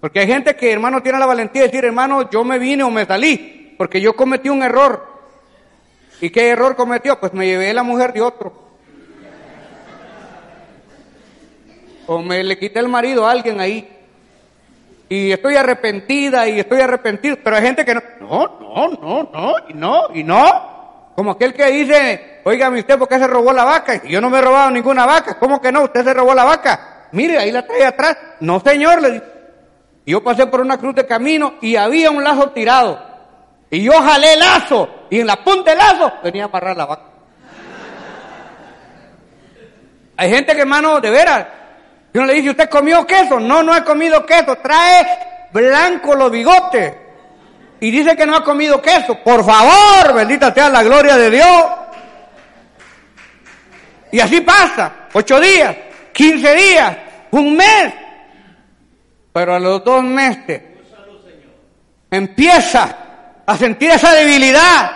Porque 0.00 0.20
hay 0.20 0.26
gente 0.26 0.54
que, 0.56 0.72
hermano, 0.72 1.02
tiene 1.02 1.18
la 1.18 1.26
valentía 1.26 1.62
de 1.62 1.68
decir, 1.68 1.84
hermano, 1.84 2.30
yo 2.30 2.44
me 2.44 2.58
vine 2.58 2.82
o 2.84 2.90
me 2.90 3.04
salí, 3.04 3.74
porque 3.76 4.00
yo 4.00 4.14
cometí 4.14 4.48
un 4.48 4.62
error. 4.62 5.06
¿Y 6.20 6.30
qué 6.30 6.48
error 6.48 6.76
cometió? 6.76 7.18
Pues 7.18 7.32
me 7.32 7.46
llevé 7.46 7.72
la 7.74 7.82
mujer 7.82 8.12
de 8.12 8.22
otro. 8.22 8.68
o 12.08 12.22
me 12.22 12.42
le 12.42 12.58
quité 12.58 12.78
el 12.80 12.88
marido 12.88 13.26
a 13.26 13.32
alguien 13.32 13.60
ahí. 13.60 13.86
Y 15.10 15.30
estoy 15.30 15.56
arrepentida 15.56 16.48
y 16.48 16.58
estoy 16.58 16.80
arrepentido, 16.80 17.36
pero 17.44 17.56
hay 17.56 17.62
gente 17.62 17.84
que 17.84 17.94
no, 17.94 18.02
no, 18.20 18.58
no, 18.60 18.88
no, 19.00 19.30
no, 19.30 19.54
y 19.68 19.74
no, 19.74 20.08
y 20.14 20.24
no. 20.24 21.12
Como 21.14 21.32
aquel 21.32 21.52
que 21.52 21.66
dice, 21.66 22.40
oígame 22.44 22.80
usted, 22.80 22.98
¿por 22.98 23.08
qué 23.08 23.18
se 23.18 23.26
robó 23.26 23.52
la 23.52 23.64
vaca? 23.64 24.00
Y 24.02 24.10
yo 24.10 24.20
no 24.22 24.30
me 24.30 24.38
he 24.38 24.42
robado 24.42 24.70
ninguna 24.70 25.04
vaca. 25.04 25.38
¿Cómo 25.38 25.60
que 25.60 25.70
no? 25.70 25.82
Usted 25.82 26.04
se 26.04 26.14
robó 26.14 26.34
la 26.34 26.44
vaca. 26.44 27.08
Mire, 27.12 27.38
ahí 27.38 27.52
la 27.52 27.66
trae 27.66 27.84
atrás. 27.84 28.16
No, 28.40 28.60
señor, 28.60 29.02
le 29.02 29.16
Y 29.16 29.22
yo 30.10 30.22
pasé 30.22 30.46
por 30.46 30.60
una 30.60 30.78
cruz 30.78 30.94
de 30.94 31.06
camino 31.06 31.56
y 31.60 31.76
había 31.76 32.10
un 32.10 32.24
lazo 32.24 32.50
tirado. 32.50 32.98
Y 33.70 33.82
yo 33.82 33.92
jalé 33.92 34.32
el 34.34 34.38
lazo. 34.38 35.06
Y 35.10 35.20
en 35.20 35.26
la 35.26 35.42
punta 35.44 35.70
del 35.70 35.78
lazo 35.78 36.12
venía 36.22 36.44
a 36.44 36.46
amarrar 36.46 36.76
la 36.76 36.86
vaca. 36.86 37.02
Hay 40.16 40.30
gente 40.30 40.54
que, 40.54 40.62
hermano, 40.62 41.00
de 41.00 41.10
veras, 41.10 41.46
y 42.12 42.18
uno 42.18 42.26
le 42.26 42.34
dice, 42.34 42.50
¿usted 42.50 42.68
comió 42.68 43.06
queso? 43.06 43.38
No, 43.38 43.62
no 43.62 43.76
he 43.76 43.84
comido 43.84 44.24
queso. 44.24 44.56
Trae 44.56 45.46
blanco 45.52 46.14
los 46.14 46.30
bigotes. 46.30 46.94
Y 47.80 47.90
dice 47.90 48.16
que 48.16 48.26
no 48.26 48.34
ha 48.34 48.42
comido 48.42 48.80
queso. 48.80 49.16
Por 49.22 49.44
favor, 49.44 50.14
bendita 50.14 50.52
sea 50.52 50.68
la 50.70 50.82
gloria 50.82 51.16
de 51.16 51.30
Dios. 51.30 51.66
Y 54.10 54.20
así 54.20 54.40
pasa. 54.40 54.92
Ocho 55.12 55.38
días, 55.38 55.76
quince 56.12 56.54
días, 56.54 56.96
un 57.30 57.56
mes. 57.56 57.94
Pero 59.32 59.54
a 59.54 59.58
los 59.58 59.84
dos 59.84 60.02
meses 60.02 60.62
empieza 62.10 62.96
a 63.46 63.56
sentir 63.56 63.90
esa 63.90 64.12
debilidad, 64.12 64.90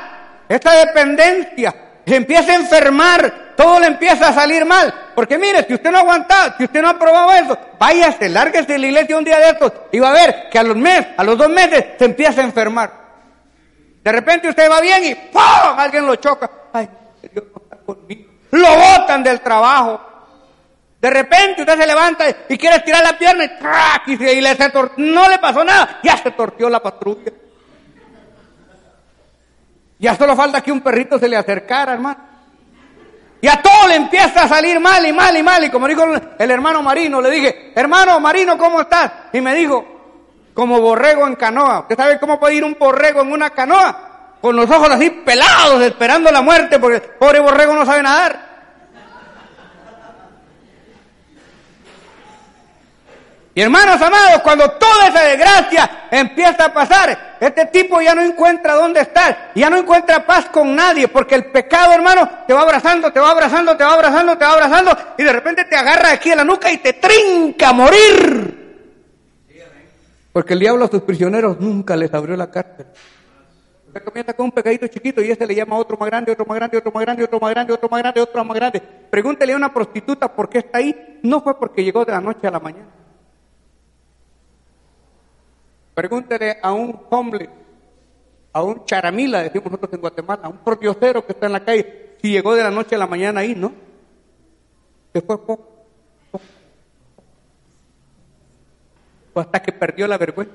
esa 0.49 0.73
dependencia. 0.73 1.75
Se 2.05 2.16
empieza 2.16 2.53
a 2.53 2.57
enfermar 2.57 3.42
todo 3.57 3.79
le 3.81 3.87
empieza 3.87 4.29
a 4.29 4.33
salir 4.33 4.64
mal. 4.64 4.92
Porque 5.14 5.38
mire, 5.38 5.64
si 5.66 5.75
usted 5.75 5.90
no 5.90 5.99
ha 5.99 6.01
aguantado, 6.01 6.55
si 6.59 6.64
usted 6.64 6.83
no 6.83 6.88
ha 6.88 6.99
probado 6.99 7.33
eso, 7.33 7.59
váyase, 7.79 8.29
lárguese 8.29 8.73
de 8.73 8.79
la 8.79 8.87
iglesia 8.87 9.16
un 9.16 9.25
día 9.25 9.38
de 9.38 9.51
estos 9.51 9.73
y 9.92 9.99
va 9.99 10.11
a 10.11 10.12
ver 10.12 10.49
que 10.51 10.59
a 10.59 10.62
los 10.62 10.77
meses, 10.77 11.09
a 11.16 11.25
los 11.25 11.37
dos 11.38 11.49
meses, 11.49 11.85
se 11.99 12.05
empieza 12.05 12.40
a 12.40 12.45
enfermar. 12.45 13.03
De 14.03 14.12
repente 14.12 14.49
usted 14.49 14.71
va 14.71 14.81
bien 14.81 15.05
y 15.05 15.14
¡pum! 15.14 15.42
Alguien 15.77 16.07
lo 16.07 16.16
choca. 16.16 16.51
Ay, 16.73 16.88
Dios 17.33 17.45
no 17.55 17.62
está 17.62 17.77
conmigo. 17.85 18.33
Lo 18.51 18.68
botan 18.77 19.23
del 19.23 19.40
trabajo. 19.40 20.01
De 21.03 21.11
repente 21.11 21.62
usted 21.62 21.77
se 21.81 21.87
levanta 21.87 22.25
y 22.49 22.57
quiere 22.57 22.77
estirar 22.77 23.03
la 23.03 23.19
pierna 23.19 23.43
y, 23.45 23.59
¡trac! 23.59 24.07
y, 24.07 24.17
le 24.41 24.55
se 24.55 24.71
tor- 24.73 24.93
no 24.99 25.29
le 25.29 25.38
pasó 25.41 25.65
nada, 25.65 25.99
ya 26.05 26.17
se 26.17 26.31
torció 26.31 26.71
la 26.71 26.81
patrulla. 26.81 27.33
Ya 29.99 30.15
solo 30.17 30.37
falta 30.37 30.61
que 30.61 30.71
un 30.71 30.81
perrito 30.81 31.19
se 31.19 31.29
le 31.29 31.37
acercara, 31.37 31.95
hermano. 31.95 32.19
Y 33.41 33.49
a 33.49 33.61
todo 33.61 33.88
le 33.88 33.97
empieza 33.97 34.45
a 34.45 34.49
salir 34.49 34.79
mal 34.79 35.05
y 35.05 35.12
mal 35.12 35.37
y 35.37 35.43
mal. 35.43 35.65
Y 35.65 35.71
como 35.71 35.88
dijo 35.88 36.05
el 36.38 36.51
hermano 36.53 36.83
Marino, 36.83 37.21
le 37.21 37.31
dije, 37.31 37.73
hermano 37.75 38.21
Marino, 38.21 38.57
¿cómo 38.57 38.81
estás? 38.83 39.11
Y 39.33 39.41
me 39.41 39.55
dijo, 39.57 39.85
como 40.55 40.81
borrego 40.81 41.27
en 41.27 41.35
canoa. 41.35 41.81
¿Usted 41.81 41.97
sabe 41.97 42.21
cómo 42.21 42.38
puede 42.38 42.55
ir 42.55 42.65
un 42.65 42.77
borrego 42.79 43.23
en 43.23 43.33
una 43.33 43.51
canoa? 43.51 44.37
Con 44.41 44.55
los 44.55 44.71
ojos 44.71 44.88
así 44.91 45.11
pelados, 45.11 45.83
esperando 45.83 46.31
la 46.31 46.43
muerte, 46.43 46.79
porque 46.79 46.97
el 46.99 47.03
pobre 47.19 47.41
borrego 47.41 47.75
no 47.75 47.85
sabe 47.85 48.03
nadar. 48.05 48.52
Y 53.55 53.61
hermanos 53.61 54.01
amados, 54.01 54.41
cuando 54.43 54.71
toda 54.73 55.09
esa 55.09 55.25
desgracia 55.25 56.09
empieza 56.11 56.67
a 56.67 56.73
pasar, 56.73 57.37
este 57.38 57.67
tipo 57.67 58.01
ya 58.01 58.15
no 58.15 58.23
encuentra 58.23 58.75
dónde 58.75 59.01
estar, 59.01 59.53
ya 59.55 59.69
no 59.69 59.77
encuentra 59.77 60.25
paz 60.25 60.47
con 60.47 60.75
nadie, 60.75 61.09
porque 61.09 61.35
el 61.35 61.47
pecado, 61.47 61.93
hermano, 61.93 62.29
te 62.47 62.55
va 62.55 62.62
abrazando, 62.62 63.12
te 63.12 63.21
va 63.21 63.31
abrazando, 63.31 63.77
te 63.77 63.85
va 63.85 63.93
abrazando, 63.93 64.38
te 64.38 64.45
va 64.45 64.53
abrazando, 64.53 64.97
y 65.19 65.23
de 65.23 65.33
repente 65.33 65.65
te 65.67 65.77
agarra 65.77 66.12
aquí 66.12 66.31
en 66.31 66.38
la 66.38 66.45
nuca 66.45 66.73
y 66.73 66.79
te 66.79 66.95
trinca 66.95 67.69
a 67.69 67.73
morir. 67.75 68.62
Porque 70.33 70.55
el 70.55 70.61
diablo 70.61 70.87
a 70.87 70.88
sus 70.88 71.03
prisioneros 71.03 71.61
nunca 71.61 71.95
les 71.95 72.12
abrió 72.15 72.35
la 72.38 72.51
cárcel. 72.51 72.87
Usted 73.88 74.03
comienza 74.03 74.33
con 74.33 74.47
un 74.47 74.53
pecadito 74.53 74.87
chiquito 74.87 75.21
y 75.21 75.31
ese 75.31 75.47
le 75.47 75.55
llama 75.55 75.77
a 75.77 75.79
otro 75.79 75.99
más 75.99 76.09
grande, 76.09 76.33
otro 76.33 76.47
más 76.47 76.57
grande, 76.57 76.79
otro 76.79 76.91
más 76.91 77.03
grande, 77.03 77.23
otro 77.23 77.38
más 77.38 77.51
grande, 77.51 77.73
otro 77.75 77.88
más 77.91 78.01
grande, 78.01 78.21
otro 78.23 78.45
más 78.47 78.57
grande. 78.57 78.83
Pregúntele 79.11 79.53
a 79.53 79.57
una 79.57 79.75
prostituta 79.75 80.35
por 80.35 80.49
qué 80.49 80.59
está 80.59 80.79
ahí. 80.79 81.21
No 81.23 81.43
fue 81.43 81.59
porque 81.59 81.85
llegó 81.85 82.03
de 82.07 82.12
la 82.12 82.21
noche 82.23 82.47
a 82.47 82.51
la 82.51 82.59
mañana. 82.59 83.02
Pregúntele 85.95 86.59
a 86.63 86.73
un 86.73 86.99
homeless, 87.11 87.49
a 88.53 88.63
un 88.63 88.85
charamila, 88.85 89.43
decimos 89.43 89.73
nosotros 89.73 89.93
en 89.93 90.01
Guatemala, 90.01 90.43
a 90.45 90.49
un 90.49 90.59
pordiosero 90.59 91.25
que 91.27 91.33
está 91.33 91.47
en 91.47 91.53
la 91.53 91.65
calle, 91.65 92.17
si 92.21 92.31
llegó 92.31 92.55
de 92.55 92.63
la 92.63 92.71
noche 92.71 92.95
a 92.95 92.99
la 92.99 93.07
mañana 93.07 93.41
ahí, 93.41 93.55
¿no? 93.55 93.73
Fue 95.13 95.23
poco, 95.23 95.69
hasta 99.35 99.63
que 99.63 99.73
perdió 99.73 100.07
la 100.07 100.19
vergüenza, 100.19 100.55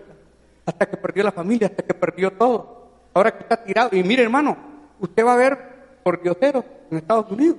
hasta 0.65 0.86
que 0.88 0.97
perdió 0.97 1.23
la 1.23 1.32
familia, 1.32 1.67
hasta 1.67 1.84
que 1.84 1.93
perdió 1.93 2.32
todo. 2.32 2.88
Ahora 3.13 3.32
que 3.32 3.43
está 3.43 3.63
tirado. 3.63 3.89
Y 3.95 4.04
mire, 4.04 4.23
hermano, 4.23 4.58
usted 5.00 5.26
va 5.26 5.34
a 5.34 5.38
ver 5.38 5.58
pordioseros 6.04 6.63
en 6.91 6.97
Estados 6.97 7.32
Unidos 7.32 7.58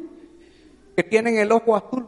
que 0.97 1.03
tienen 1.03 1.39
el 1.39 1.53
ojo 1.53 1.77
azul, 1.77 2.07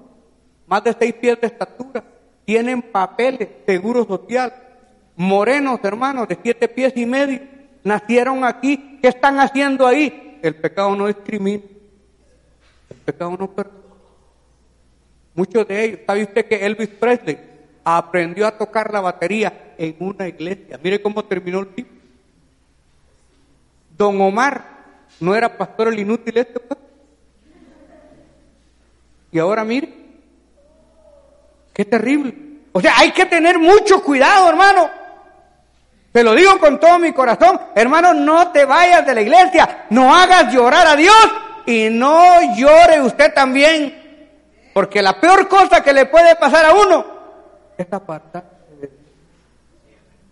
más 0.67 0.83
de 0.83 0.95
seis 0.99 1.15
pies 1.15 1.41
de 1.41 1.47
estatura, 1.47 2.03
tienen 2.45 2.83
papeles, 2.83 3.49
seguro 3.67 4.05
social, 4.05 4.53
morenos, 5.21 5.81
hermanos, 5.83 6.27
de 6.29 6.39
siete 6.43 6.67
pies 6.67 6.95
y 6.97 7.05
medio, 7.05 7.41
nacieron 7.85 8.43
aquí, 8.43 8.99
¿qué 9.03 9.09
están 9.09 9.39
haciendo 9.39 9.87
ahí? 9.87 10.39
El 10.43 10.57
pecado 10.57 10.97
no 10.97 11.09
discrimina, 11.09 11.63
el 12.89 12.97
pecado 13.05 13.37
no 13.39 13.51
perdona. 13.51 13.77
Muchos 15.35 15.69
de 15.69 15.85
ellos, 15.85 16.01
¿sabe 16.07 16.23
usted 16.23 16.47
que 16.47 16.65
Elvis 16.65 16.89
Presley 16.89 17.39
aprendió 17.85 18.47
a 18.47 18.57
tocar 18.57 18.91
la 18.91 19.03
batería 19.03 19.75
en 19.77 19.95
una 19.99 20.27
iglesia? 20.27 20.81
Mire 20.83 21.03
cómo 21.03 21.23
terminó 21.23 21.61
el 21.61 21.69
tipo. 21.69 21.91
Don 23.99 24.19
Omar 24.23 24.65
no 25.21 25.35
era 25.35 25.55
pastor 25.55 25.89
el 25.89 25.99
inútil 25.99 26.39
este, 26.39 26.59
pues. 26.61 26.81
Y 29.31 29.39
ahora 29.39 29.65
mire, 29.65 29.93
qué 31.75 31.85
terrible. 31.85 32.35
O 32.73 32.81
sea, 32.81 32.95
hay 32.97 33.13
que 33.13 33.27
tener 33.27 33.59
mucho 33.59 34.03
cuidado, 34.03 34.49
hermano. 34.49 35.01
Te 36.13 36.25
lo 36.25 36.35
digo 36.35 36.59
con 36.59 36.81
todo 36.81 36.99
mi 36.99 37.13
corazón. 37.13 37.61
Hermano, 37.75 38.13
no 38.13 38.51
te 38.51 38.65
vayas 38.65 39.07
de 39.07 39.15
la 39.15 39.21
iglesia. 39.21 39.87
No 39.91 40.15
hagas 40.15 40.53
llorar 40.53 40.87
a 40.87 40.97
Dios 40.97 41.15
y 41.67 41.89
no 41.91 42.55
llore 42.57 43.01
usted 43.01 43.33
también. 43.33 43.97
Porque 44.75 45.03
la 45.03 45.21
peor 45.21 45.49
cosa 45.49 45.83
que 45.83 45.93
le 45.93 46.07
puede 46.07 46.35
pasar 46.37 46.65
a 46.65 46.73
uno 46.73 47.05
es 47.77 47.93
apartarse 47.93 48.49
de 48.81 48.89
Dios. 48.89 48.93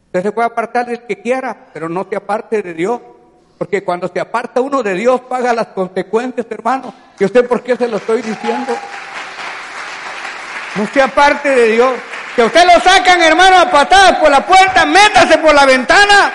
Usted 0.07 0.23
se 0.23 0.33
puede 0.33 0.47
apartar 0.47 0.87
del 0.87 1.03
que 1.03 1.21
quiera, 1.21 1.67
pero 1.73 1.89
no 1.89 2.07
se 2.09 2.17
aparte 2.17 2.63
de 2.63 2.75
Dios. 2.75 3.01
Porque 3.57 3.83
cuando 3.83 4.09
se 4.09 4.21
aparta 4.21 4.61
uno 4.61 4.83
de 4.83 4.95
Dios, 4.95 5.21
paga 5.23 5.53
las 5.53 5.69
consecuencias, 5.69 6.47
hermano. 6.51 6.95
¿Y 7.19 7.25
usted 7.25 7.47
por 7.47 7.63
qué 7.63 7.77
se 7.77 7.89
lo 7.89 7.97
estoy 7.97 8.23
diciendo? 8.23 8.73
No 10.77 10.87
se 10.87 11.03
aparte 11.03 11.51
de 11.51 11.67
Dios. 11.73 11.93
Que 12.39 12.45
usted 12.45 12.65
lo 12.73 12.79
sacan, 12.79 13.21
hermano, 13.21 13.59
a 13.59 13.69
patadas 13.69 14.21
por 14.21 14.31
la 14.31 14.47
puerta, 14.47 14.87
métase 14.87 15.39
por 15.39 15.53
la 15.53 15.67
ventana. 15.67 16.33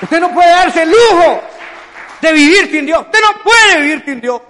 Usted 0.00 0.20
no 0.20 0.32
puede 0.32 0.48
darse 0.48 0.82
el 0.84 0.90
lujo 0.90 1.42
de 2.20 2.32
vivir 2.32 2.70
sin 2.70 2.86
Dios. 2.86 3.00
Usted 3.06 3.18
no 3.20 3.42
puede 3.42 3.80
vivir 3.80 4.04
sin 4.04 4.20
Dios. 4.20 4.40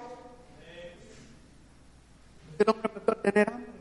Usted 2.50 2.66
no 2.66 2.74
empezó 2.84 3.12
a 3.12 3.14
tener 3.14 3.48
hambre. 3.48 3.72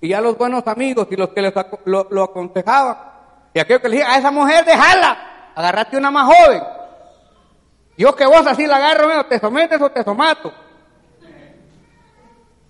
Y 0.00 0.08
ya 0.08 0.20
los 0.20 0.36
buenos 0.36 0.66
amigos 0.66 1.06
y 1.12 1.16
los 1.16 1.28
que 1.28 1.42
les 1.42 1.54
lo, 1.84 2.08
lo 2.10 2.24
aconsejaban, 2.24 2.96
y 3.54 3.60
aquellos 3.60 3.80
que 3.80 3.88
le 3.88 3.98
decían, 3.98 4.14
a 4.16 4.18
esa 4.18 4.32
mujer 4.32 4.64
déjala, 4.64 5.52
agarrate 5.54 5.96
una 5.96 6.10
más 6.10 6.26
joven. 6.26 6.60
Yo 7.96 8.16
que 8.16 8.26
vos 8.26 8.44
así 8.48 8.66
la 8.66 8.78
agarro, 8.78 9.26
te 9.26 9.38
sometes 9.38 9.80
o 9.80 9.90
te 9.90 10.02
somato. 10.02 10.52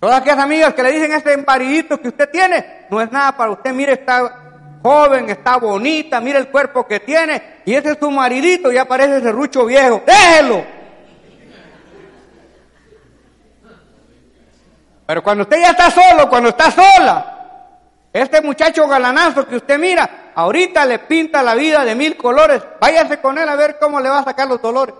Todas 0.05 0.21
aquellas 0.21 0.37
amigas 0.37 0.75
que 0.75 0.83
le 0.83 0.91
dicen 0.91 1.11
este 1.13 1.33
emparidito 1.33 1.99
que 1.99 2.09
usted 2.09 2.29
tiene, 2.29 2.85
no 2.91 3.01
es 3.01 3.11
nada 3.11 3.35
para 3.35 3.49
usted. 3.49 3.73
Mire, 3.73 3.93
está 3.93 4.77
joven, 4.83 5.31
está 5.31 5.57
bonita, 5.57 6.21
mire 6.21 6.37
el 6.37 6.49
cuerpo 6.49 6.85
que 6.85 6.99
tiene. 6.99 7.61
Y 7.65 7.73
ese 7.73 7.93
es 7.93 7.97
su 7.99 8.11
maridito, 8.11 8.71
ya 8.71 8.85
parece 8.85 9.19
serrucho 9.19 9.65
viejo. 9.65 10.03
Déjelo. 10.05 10.63
Pero 15.07 15.23
cuando 15.23 15.41
usted 15.41 15.57
ya 15.59 15.71
está 15.71 15.89
solo, 15.89 16.29
cuando 16.29 16.49
está 16.49 16.69
sola, 16.69 17.57
este 18.13 18.41
muchacho 18.41 18.87
galanazo 18.87 19.47
que 19.47 19.55
usted 19.55 19.79
mira, 19.79 20.33
ahorita 20.35 20.85
le 20.85 20.99
pinta 20.99 21.41
la 21.41 21.55
vida 21.55 21.83
de 21.83 21.95
mil 21.95 22.15
colores. 22.15 22.61
Váyase 22.79 23.19
con 23.21 23.39
él 23.39 23.49
a 23.49 23.55
ver 23.55 23.79
cómo 23.79 23.99
le 23.99 24.09
va 24.09 24.19
a 24.19 24.23
sacar 24.23 24.47
los 24.47 24.61
dolores. 24.61 24.93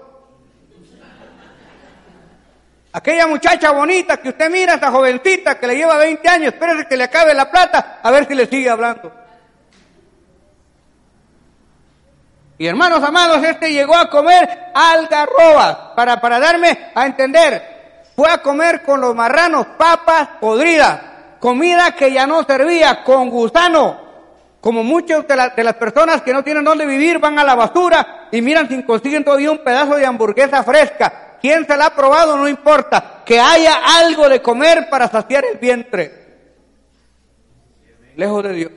Aquella 2.96 3.28
muchacha 3.28 3.72
bonita 3.72 4.16
que 4.16 4.30
usted 4.30 4.50
mira, 4.50 4.76
esa 4.76 4.90
jovencita 4.90 5.60
que 5.60 5.68
le 5.68 5.76
lleva 5.76 5.98
20 5.98 6.30
años, 6.30 6.54
espérese 6.54 6.88
que 6.88 6.96
le 6.96 7.04
acabe 7.04 7.34
la 7.34 7.52
plata, 7.52 8.00
a 8.02 8.10
ver 8.10 8.26
si 8.26 8.34
le 8.34 8.46
sigue 8.46 8.70
hablando. 8.70 9.12
Y 12.58 12.66
hermanos 12.66 13.04
amados, 13.04 13.44
este 13.44 13.74
llegó 13.74 13.98
a 13.98 14.10
comer 14.10 14.72
algarrobas, 14.74 15.76
para, 15.94 16.22
para 16.22 16.40
darme 16.40 16.92
a 16.96 17.06
entender. 17.06 18.06
Fue 18.16 18.32
a 18.32 18.38
comer 18.38 18.82
con 18.84 19.02
los 19.02 19.14
marranos 19.14 19.68
papas 19.78 20.30
podridas, 20.40 21.02
comida 21.42 21.92
que 21.98 22.14
ya 22.14 22.26
no 22.26 22.46
servía, 22.46 23.04
con 23.04 23.30
gusano. 23.30 24.06
Como 24.62 24.86
muchas 24.86 25.28
de, 25.28 25.52
de 25.54 25.64
las 25.66 25.76
personas 25.76 26.22
que 26.22 26.32
no 26.32 26.46
tienen 26.46 26.64
dónde 26.64 26.86
vivir 26.86 27.20
van 27.20 27.38
a 27.40 27.44
la 27.44 27.56
basura 27.56 28.30
y 28.32 28.42
miran 28.42 28.70
si 28.70 28.82
consiguen 28.84 29.26
todavía 29.26 29.52
un 29.52 29.58
pedazo 29.58 29.96
de 29.98 30.06
hamburguesa 30.06 30.64
fresca. 30.64 31.25
¿Quién 31.42 31.66
se 31.66 31.78
la 31.78 31.88
ha 31.88 31.96
probado? 31.96 32.38
No 32.38 32.48
importa. 32.48 33.24
Que 33.26 33.40
haya 33.40 33.76
algo 33.98 34.30
de 34.30 34.42
comer 34.42 34.88
para 34.90 35.08
saciar 35.08 35.46
el 35.46 35.58
vientre. 35.58 36.26
Lejos 38.16 38.44
de 38.44 38.54
Dios. 38.54 38.72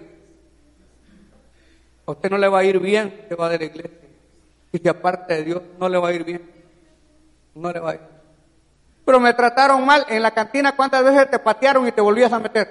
A 2.07 2.12
usted 2.12 2.31
no 2.31 2.38
le 2.38 2.49
va 2.49 2.61
a 2.61 2.64
ir 2.64 2.79
bien, 2.79 3.27
se 3.29 3.35
va 3.35 3.49
de 3.49 3.59
la 3.59 3.64
iglesia. 3.64 4.09
Si 4.73 4.79
se 4.79 4.88
aparte 4.88 5.35
de 5.35 5.44
Dios, 5.44 5.62
no 5.79 5.88
le 5.88 5.99
va 5.99 6.09
a 6.09 6.12
ir 6.12 6.25
bien. 6.25 6.51
No 7.55 7.71
le 7.71 7.81
va 7.81 7.90
a 7.90 7.94
ir. 7.94 8.01
Pero 9.05 9.21
me 9.21 9.33
trataron 9.35 9.85
mal 9.85 10.05
en 10.09 10.23
la 10.23 10.31
cantina. 10.33 10.77
¿Cuántas 10.77 11.05
veces 11.05 11.31
te 11.31 11.38
patearon 11.38 11.87
y 11.87 11.92
te 11.92 12.01
volvías 12.01 12.33
a 12.33 12.38
meter? 12.38 12.68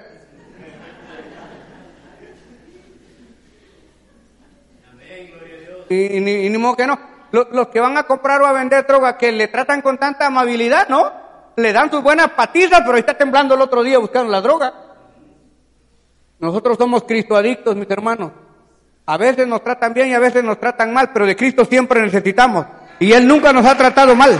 Y, 5.90 5.94
y 5.94 6.46
y 6.46 6.50
ni 6.50 6.58
modo 6.58 6.76
que 6.76 6.86
no. 6.86 7.17
Los, 7.30 7.68
que 7.68 7.80
van 7.80 7.96
a 7.98 8.04
comprar 8.04 8.40
o 8.40 8.46
a 8.46 8.52
vender 8.52 8.86
droga 8.86 9.18
que 9.18 9.30
le 9.32 9.48
tratan 9.48 9.82
con 9.82 9.98
tanta 9.98 10.26
amabilidad, 10.26 10.88
¿no? 10.88 11.12
Le 11.56 11.72
dan 11.72 11.90
sus 11.90 12.02
buenas 12.02 12.30
patizas, 12.30 12.82
pero 12.84 12.96
está 12.96 13.14
temblando 13.14 13.54
el 13.54 13.60
otro 13.60 13.82
día 13.82 13.98
buscando 13.98 14.30
la 14.30 14.40
droga. 14.40 14.72
Nosotros 16.38 16.78
somos 16.78 17.02
Cristo 17.02 17.36
adictos, 17.36 17.76
mis 17.76 17.90
hermanos. 17.90 18.30
A 19.06 19.16
veces 19.16 19.46
nos 19.46 19.62
tratan 19.64 19.92
bien 19.92 20.08
y 20.08 20.14
a 20.14 20.18
veces 20.18 20.44
nos 20.44 20.60
tratan 20.60 20.92
mal, 20.92 21.10
pero 21.12 21.26
de 21.26 21.34
Cristo 21.34 21.64
siempre 21.64 22.00
necesitamos. 22.00 22.66
Y 23.00 23.12
Él 23.12 23.26
nunca 23.26 23.52
nos 23.52 23.66
ha 23.66 23.76
tratado 23.76 24.14
mal. 24.14 24.38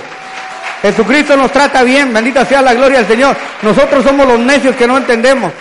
Jesucristo 0.83 1.37
nos 1.37 1.51
trata 1.51 1.83
bien, 1.83 2.13
bendita 2.13 2.45
sea 2.45 2.63
la 2.63 2.75
gloria 2.75 2.99
del 2.99 3.07
Señor. 3.07 3.37
Nosotros 3.63 4.05
somos 4.05 4.27
los 4.27 4.39
necios 4.39 4.77
que 4.77 4.87
no 4.87 4.97
entendemos. 4.97 5.53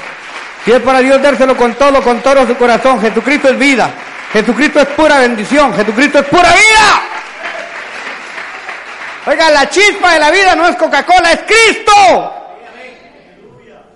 Si 0.64 0.72
es 0.72 0.82
para 0.82 1.00
Dios 1.00 1.22
dárselo 1.22 1.56
con 1.56 1.74
todo, 1.76 2.02
con 2.02 2.20
todo 2.20 2.46
su 2.46 2.56
corazón. 2.56 3.00
Jesucristo 3.00 3.50
es 3.50 3.58
vida. 3.58 3.90
Jesucristo 4.34 4.82
es 4.82 4.88
pura 4.88 5.20
bendición. 5.20 5.74
Jesucristo 5.74 6.20
es 6.20 6.26
pura 6.26 6.50
vida. 6.50 7.17
Oiga, 9.28 9.50
la 9.50 9.70
chispa 9.70 10.14
de 10.14 10.20
la 10.20 10.32
vida 10.32 10.56
no 10.56 10.68
es 10.68 10.78
Coca-Cola, 10.78 11.34
es 11.34 11.42
Cristo. 11.44 12.34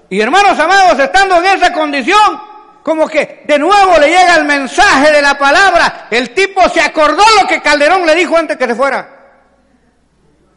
Y 0.10 0.20
hermanos 0.20 0.60
amados, 0.60 1.00
estando 1.00 1.38
en 1.38 1.46
esa 1.46 1.72
condición, 1.72 2.42
como 2.84 3.08
que 3.08 3.44
de 3.46 3.58
nuevo 3.58 3.98
le 3.98 4.08
llega 4.08 4.36
el 4.36 4.44
mensaje 4.44 5.10
de 5.10 5.22
la 5.22 5.38
palabra. 5.38 6.08
El 6.12 6.34
tipo 6.34 6.68
se 6.68 6.82
acordó 6.82 7.24
lo 7.40 7.48
que 7.48 7.62
Calderón 7.62 8.06
le 8.06 8.14
dijo 8.16 8.36
antes 8.36 8.58
que 8.58 8.68
se 8.68 8.76
fuera. 8.76 9.08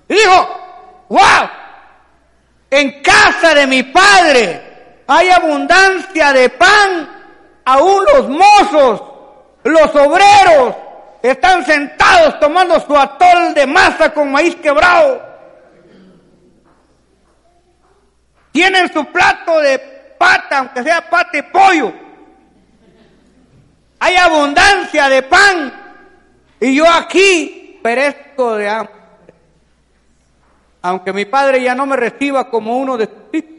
Y 0.08 0.14
dijo, 0.14 0.48
wow, 1.08 1.48
en 2.68 3.00
casa 3.00 3.54
de 3.54 3.68
mi 3.68 3.84
padre 3.84 5.02
hay 5.06 5.30
abundancia 5.30 6.32
de 6.32 6.48
pan, 6.48 7.22
aún 7.64 8.04
los 8.12 8.28
mozos, 8.28 9.02
los 9.62 9.94
obreros, 9.94 10.74
están 11.30 11.64
sentados 11.64 12.38
tomando 12.38 12.78
su 12.80 12.94
atol 12.94 13.54
de 13.54 13.66
masa 13.66 14.12
con 14.12 14.30
maíz 14.30 14.56
quebrado. 14.56 15.22
Tienen 18.52 18.92
su 18.92 19.06
plato 19.06 19.58
de 19.60 19.78
pata, 20.18 20.58
aunque 20.58 20.82
sea 20.82 21.08
pata 21.08 21.38
y 21.38 21.42
pollo. 21.42 21.94
Hay 24.00 24.16
abundancia 24.16 25.08
de 25.08 25.22
pan. 25.22 25.72
Y 26.60 26.76
yo 26.76 26.84
aquí 26.86 27.80
perezco 27.82 28.56
de 28.56 28.68
hambre. 28.68 28.94
Aunque 30.82 31.14
mi 31.14 31.24
padre 31.24 31.62
ya 31.62 31.74
no 31.74 31.86
me 31.86 31.96
reciba 31.96 32.50
como 32.50 32.76
uno 32.76 32.98
de 32.98 33.06
sus 33.06 33.14
hijos. 33.32 33.50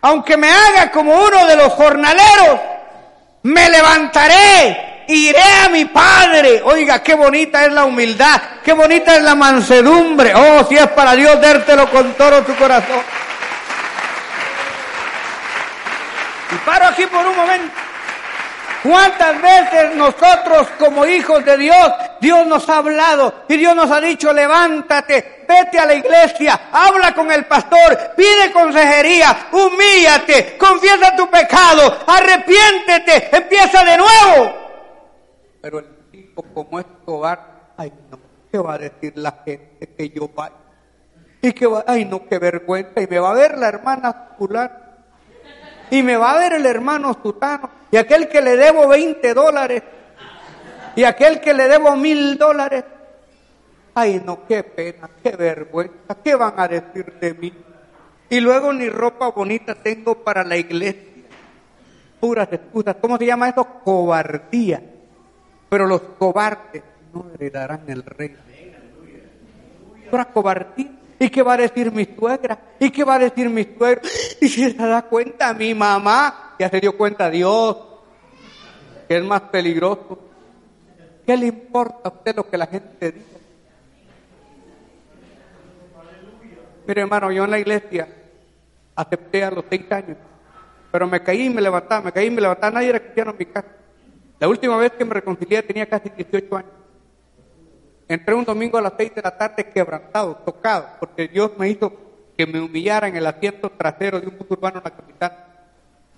Aunque 0.00 0.36
me 0.36 0.48
haga 0.48 0.92
como 0.92 1.12
uno 1.12 1.44
de 1.48 1.56
los 1.56 1.72
jornaleros. 1.72 2.60
Me 3.42 3.68
levantaré 3.68 4.93
iré 5.08 5.42
a 5.64 5.68
mi 5.68 5.84
Padre. 5.86 6.62
Oiga, 6.64 7.02
qué 7.02 7.14
bonita 7.14 7.64
es 7.64 7.72
la 7.72 7.84
humildad, 7.84 8.40
qué 8.62 8.72
bonita 8.72 9.16
es 9.16 9.22
la 9.22 9.34
mansedumbre. 9.34 10.34
Oh, 10.34 10.66
si 10.68 10.76
es 10.76 10.88
para 10.88 11.14
Dios, 11.14 11.40
dértelo 11.40 11.90
con 11.90 12.14
todo 12.14 12.42
tu 12.42 12.54
corazón. 12.56 13.02
Y 16.52 16.56
paro 16.66 16.86
aquí 16.86 17.06
por 17.06 17.26
un 17.26 17.36
momento. 17.36 17.74
¿Cuántas 18.84 19.40
veces 19.40 19.94
nosotros 19.94 20.68
como 20.78 21.06
hijos 21.06 21.42
de 21.42 21.56
Dios, 21.56 21.92
Dios 22.20 22.46
nos 22.46 22.68
ha 22.68 22.76
hablado 22.76 23.44
y 23.48 23.56
Dios 23.56 23.74
nos 23.74 23.90
ha 23.90 23.98
dicho, 23.98 24.30
levántate, 24.30 25.44
vete 25.48 25.78
a 25.78 25.86
la 25.86 25.94
iglesia, 25.94 26.68
habla 26.70 27.14
con 27.14 27.32
el 27.32 27.46
pastor, 27.46 28.12
pide 28.14 28.52
consejería, 28.52 29.46
humíllate, 29.52 30.58
confiesa 30.58 31.16
tu 31.16 31.30
pecado, 31.30 32.04
arrepiéntete, 32.06 33.34
empieza 33.34 33.84
de 33.84 33.96
nuevo? 33.96 34.63
Pero 35.64 35.78
el 35.78 35.86
tipo 36.10 36.42
como 36.42 36.78
es 36.78 36.84
cobarde, 37.06 37.42
ay 37.78 37.90
no, 38.10 38.18
¿qué 38.52 38.58
va 38.58 38.74
a 38.74 38.78
decir 38.78 39.14
la 39.16 39.42
gente 39.46 39.94
que 39.96 40.10
yo 40.10 40.28
vaya? 40.28 40.56
Y 41.40 41.52
que 41.54 41.66
va, 41.66 41.82
ay 41.86 42.04
no, 42.04 42.28
qué 42.28 42.38
vergüenza, 42.38 43.00
y 43.00 43.06
me 43.06 43.18
va 43.18 43.30
a 43.30 43.32
ver 43.32 43.56
la 43.56 43.68
hermana 43.68 44.34
fulana 44.36 44.80
y 45.90 46.02
me 46.02 46.18
va 46.18 46.32
a 46.32 46.38
ver 46.38 46.52
el 46.52 46.66
hermano 46.66 47.16
Sutano, 47.22 47.70
y 47.90 47.96
aquel 47.96 48.28
que 48.28 48.42
le 48.42 48.58
debo 48.58 48.86
20 48.88 49.32
dólares, 49.32 49.82
y 50.96 51.04
aquel 51.04 51.40
que 51.40 51.54
le 51.54 51.66
debo 51.66 51.96
mil 51.96 52.36
dólares. 52.36 52.84
Ay, 53.94 54.20
no, 54.22 54.46
qué 54.46 54.64
pena, 54.64 55.08
qué 55.22 55.30
vergüenza, 55.30 56.14
¿qué 56.22 56.34
van 56.34 56.60
a 56.60 56.68
decir 56.68 57.10
de 57.18 57.32
mí? 57.32 57.54
Y 58.28 58.38
luego 58.40 58.70
ni 58.70 58.90
ropa 58.90 59.30
bonita 59.30 59.74
tengo 59.74 60.22
para 60.22 60.44
la 60.44 60.58
iglesia. 60.58 61.24
Puras 62.20 62.52
excusas. 62.52 62.96
¿Cómo 63.00 63.16
se 63.16 63.24
llama 63.24 63.48
eso? 63.48 63.64
Cobardía. 63.82 64.93
Pero 65.74 65.88
los 65.88 66.02
cobardes 66.20 66.84
no 67.12 67.32
heredarán 67.34 67.82
el 67.88 68.04
reino. 68.04 68.38
Pura 70.08 70.24
cobardía. 70.26 70.92
¿Y 71.18 71.28
qué 71.30 71.42
va 71.42 71.54
a 71.54 71.56
decir 71.56 71.90
mi 71.90 72.04
suegra? 72.04 72.56
¿Y 72.78 72.90
qué 72.90 73.02
va 73.02 73.16
a 73.16 73.18
decir 73.18 73.50
mi 73.50 73.64
suegro? 73.64 74.02
Y 74.40 74.48
si 74.48 74.70
se 74.70 74.76
da 74.76 75.02
cuenta 75.02 75.52
mi 75.52 75.74
mamá, 75.74 76.54
ya 76.60 76.68
se 76.68 76.78
dio 76.78 76.96
cuenta 76.96 77.28
Dios, 77.28 77.76
que 79.08 79.16
es 79.16 79.24
más 79.24 79.40
peligroso. 79.40 80.16
¿Qué 81.26 81.36
le 81.36 81.46
importa 81.46 82.08
a 82.08 82.12
usted 82.12 82.36
lo 82.36 82.48
que 82.48 82.56
la 82.56 82.68
gente 82.68 83.10
dice? 83.10 83.40
Mire 86.86 87.00
hermano, 87.00 87.32
yo 87.32 87.46
en 87.46 87.50
la 87.50 87.58
iglesia 87.58 88.06
acepté 88.94 89.42
a 89.42 89.50
los 89.50 89.64
seis 89.68 89.90
años, 89.90 90.18
pero 90.92 91.08
me 91.08 91.20
caí 91.20 91.46
y 91.46 91.50
me 91.50 91.60
levantaba, 91.60 92.00
me 92.00 92.12
caí 92.12 92.26
y 92.26 92.30
me 92.30 92.42
levantaba, 92.42 92.74
nadie 92.74 92.90
era 92.90 93.00
cristiano 93.00 93.32
en 93.32 93.38
mi 93.38 93.46
casa. 93.46 93.83
La 94.38 94.48
última 94.48 94.76
vez 94.76 94.92
que 94.92 95.04
me 95.04 95.14
reconcilié 95.14 95.62
tenía 95.62 95.88
casi 95.88 96.10
18 96.10 96.56
años. 96.56 96.72
Entré 98.08 98.34
un 98.34 98.44
domingo 98.44 98.76
a 98.76 98.82
las 98.82 98.92
seis 98.96 99.14
de 99.14 99.22
la 99.22 99.36
tarde 99.36 99.64
quebrantado, 99.72 100.36
tocado, 100.44 100.88
porque 101.00 101.28
Dios 101.28 101.52
me 101.56 101.68
hizo 101.70 101.92
que 102.36 102.46
me 102.46 102.60
humillara 102.60 103.08
en 103.08 103.16
el 103.16 103.26
asiento 103.26 103.70
trasero 103.70 104.20
de 104.20 104.26
un 104.26 104.36
bus 104.36 104.50
urbano 104.50 104.78
en 104.78 104.84
la 104.84 104.90
capital. 104.90 105.46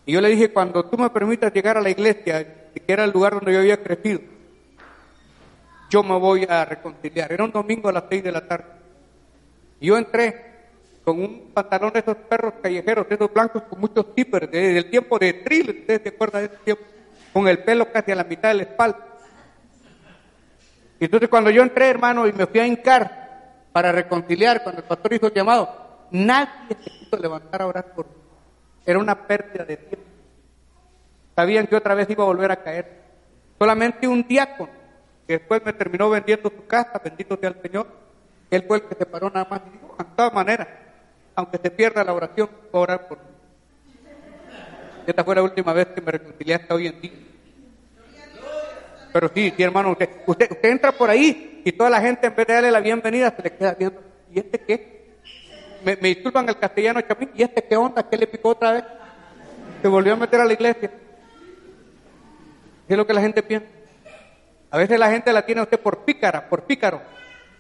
Y 0.04 0.12
yo 0.12 0.20
le 0.20 0.30
dije, 0.30 0.52
cuando 0.52 0.84
tú 0.86 0.96
me 0.96 1.10
permitas 1.10 1.52
llegar 1.52 1.76
a 1.76 1.80
la 1.80 1.90
iglesia, 1.90 2.70
que 2.72 2.82
era 2.86 3.04
el 3.04 3.10
lugar 3.10 3.34
donde 3.34 3.52
yo 3.52 3.60
había 3.60 3.82
crecido, 3.82 4.20
yo 5.90 6.02
me 6.02 6.18
voy 6.18 6.46
a 6.48 6.64
reconciliar. 6.64 7.32
Era 7.32 7.44
un 7.44 7.52
domingo 7.52 7.88
a 7.88 7.92
las 7.92 8.04
seis 8.08 8.22
de 8.24 8.32
la 8.32 8.46
tarde. 8.46 8.66
Yo 9.80 9.96
entré 9.96 10.54
con 11.04 11.20
un 11.20 11.50
pantalón 11.54 11.92
de 11.92 12.00
esos 12.00 12.16
perros 12.16 12.54
callejeros, 12.60 13.08
de 13.08 13.14
esos 13.14 13.32
blancos 13.32 13.62
con 13.62 13.78
muchos 13.78 14.06
zippers, 14.16 14.50
del 14.50 14.90
tiempo 14.90 15.18
de 15.20 15.34
Trill, 15.34 15.70
¿ustedes 15.70 16.02
se 16.02 16.08
acuerdan 16.08 16.42
de 16.42 16.46
ese 16.46 16.56
tiempo? 16.64 16.82
Con 17.36 17.46
el 17.48 17.58
pelo 17.58 17.92
casi 17.92 18.12
a 18.12 18.14
la 18.14 18.24
mitad 18.24 18.48
de 18.48 18.54
la 18.54 18.62
espalda. 18.62 18.96
Entonces 20.98 21.28
cuando 21.28 21.50
yo 21.50 21.62
entré, 21.62 21.90
hermano, 21.90 22.26
y 22.26 22.32
me 22.32 22.46
fui 22.46 22.60
a 22.60 22.66
hincar 22.66 23.66
para 23.74 23.92
reconciliar, 23.92 24.62
cuando 24.62 24.80
el 24.80 24.88
pastor 24.88 25.12
hizo 25.12 25.26
el 25.26 25.34
llamado, 25.34 26.06
nadie 26.12 26.74
se 26.82 26.90
quiso 26.92 27.18
levantar 27.18 27.60
a 27.60 27.66
orar 27.66 27.92
por 27.92 28.06
mí. 28.06 28.14
Era 28.86 28.98
una 28.98 29.26
pérdida 29.26 29.66
de 29.66 29.76
tiempo. 29.76 30.08
Sabían 31.34 31.66
que 31.66 31.76
otra 31.76 31.94
vez 31.94 32.08
iba 32.08 32.24
a 32.24 32.26
volver 32.26 32.50
a 32.52 32.62
caer. 32.62 33.02
Solamente 33.58 34.08
un 34.08 34.26
diácono, 34.26 34.70
que 35.26 35.34
después 35.34 35.62
me 35.62 35.74
terminó 35.74 36.08
vendiendo 36.08 36.48
su 36.48 36.66
casa, 36.66 36.98
bendito 37.04 37.36
sea 37.36 37.50
el 37.50 37.60
Señor, 37.60 37.86
él 38.50 38.64
fue 38.66 38.78
el 38.78 38.84
que 38.84 38.94
se 38.94 39.04
paró 39.04 39.28
nada 39.28 39.46
más 39.50 39.60
y 39.66 39.72
dijo, 39.72 39.94
de 39.98 40.04
todas 40.16 40.32
maneras, 40.32 40.68
aunque 41.34 41.58
se 41.58 41.70
pierda 41.70 42.02
la 42.02 42.14
oración, 42.14 42.48
orar 42.72 43.06
por 43.06 43.18
mí. 43.18 43.35
Esta 45.06 45.22
fue 45.22 45.34
la 45.36 45.42
última 45.42 45.72
vez 45.72 45.86
que 45.88 46.00
me 46.00 46.12
reconcilié 46.12 46.54
hasta 46.54 46.74
hoy 46.74 46.88
en 46.88 47.00
día. 47.00 47.12
Pero 49.12 49.30
sí, 49.34 49.52
sí, 49.56 49.62
hermano, 49.62 49.92
usted, 49.92 50.10
usted, 50.26 50.64
entra 50.64 50.92
por 50.92 51.08
ahí 51.08 51.62
y 51.64 51.72
toda 51.72 51.88
la 51.88 52.00
gente, 52.00 52.26
en 52.26 52.34
vez 52.36 52.46
de 52.46 52.54
darle 52.54 52.70
la 52.70 52.80
bienvenida, 52.80 53.32
se 53.34 53.42
le 53.42 53.50
queda 53.52 53.74
viendo. 53.74 54.02
¿Y 54.32 54.40
este 54.40 54.58
qué? 54.58 54.96
Me, 55.84 55.96
disculpan 55.96 56.48
el 56.48 56.58
castellano, 56.58 57.00
chapín. 57.00 57.30
¿Y 57.34 57.42
este 57.42 57.62
qué 57.62 57.76
onda? 57.76 58.08
¿Qué 58.08 58.16
le 58.16 58.26
picó 58.26 58.50
otra 58.50 58.72
vez? 58.72 58.84
Se 59.80 59.88
volvió 59.88 60.14
a 60.14 60.16
meter 60.16 60.40
a 60.40 60.44
la 60.44 60.52
iglesia. 60.52 60.90
¿Qué 62.86 62.94
es 62.94 62.96
lo 62.96 63.06
que 63.06 63.14
la 63.14 63.20
gente 63.20 63.42
piensa? 63.42 63.68
A 64.70 64.78
veces 64.78 64.98
la 64.98 65.10
gente 65.10 65.32
la 65.32 65.46
tiene 65.46 65.60
a 65.60 65.64
usted 65.64 65.78
por 65.78 66.04
pícara, 66.04 66.48
por 66.48 66.64
pícaro. 66.64 67.00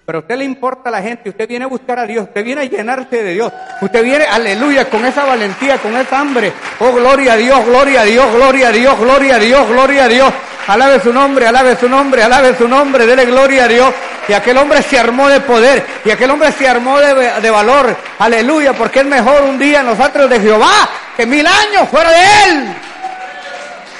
Pero 0.06 0.18
a 0.18 0.20
usted 0.20 0.36
le 0.36 0.44
importa 0.44 0.88
a 0.88 0.92
la 0.92 1.02
gente, 1.02 1.28
usted 1.28 1.48
viene 1.48 1.64
a 1.64 1.68
buscar 1.68 1.98
a 1.98 2.06
Dios, 2.06 2.28
usted 2.28 2.44
viene 2.44 2.60
a 2.60 2.64
llenarse 2.64 3.24
de 3.24 3.32
Dios, 3.34 3.52
usted 3.80 4.04
viene, 4.04 4.24
aleluya, 4.24 4.88
con 4.88 5.04
esa 5.04 5.24
valentía, 5.24 5.78
con 5.78 5.96
esa 5.96 6.20
hambre. 6.20 6.52
Oh, 6.78 6.92
gloria 6.92 7.32
a 7.32 7.36
Dios, 7.36 7.66
gloria 7.66 8.02
a 8.02 8.04
Dios, 8.04 8.32
gloria 8.32 8.68
a 8.68 8.70
Dios, 8.70 8.98
gloria 9.00 9.34
a 9.34 9.38
Dios, 9.40 9.68
gloria 9.68 10.04
a 10.04 10.08
Dios. 10.08 10.32
Alabe 10.68 11.00
su 11.00 11.12
nombre, 11.12 11.48
alabe 11.48 11.74
su 11.74 11.88
nombre, 11.88 12.22
alabe 12.22 12.54
su 12.54 12.68
nombre, 12.68 13.04
dele 13.04 13.24
gloria 13.24 13.64
a 13.64 13.68
Dios. 13.68 13.92
Y 14.28 14.32
aquel 14.32 14.56
hombre 14.58 14.80
se 14.82 14.96
armó 14.96 15.28
de 15.28 15.40
poder, 15.40 15.84
y 16.04 16.10
aquel 16.12 16.30
hombre 16.30 16.52
se 16.52 16.68
armó 16.68 17.00
de, 17.00 17.40
de 17.40 17.50
valor, 17.50 17.96
aleluya, 18.20 18.74
porque 18.74 19.00
es 19.00 19.06
mejor 19.06 19.42
un 19.42 19.58
día 19.58 19.80
en 19.80 19.86
los 19.86 19.98
atrios 19.98 20.30
de 20.30 20.38
Jehová 20.38 20.88
que 21.16 21.26
mil 21.26 21.44
años 21.44 21.88
fuera 21.88 22.10
de 22.10 22.22
él. 22.48 22.76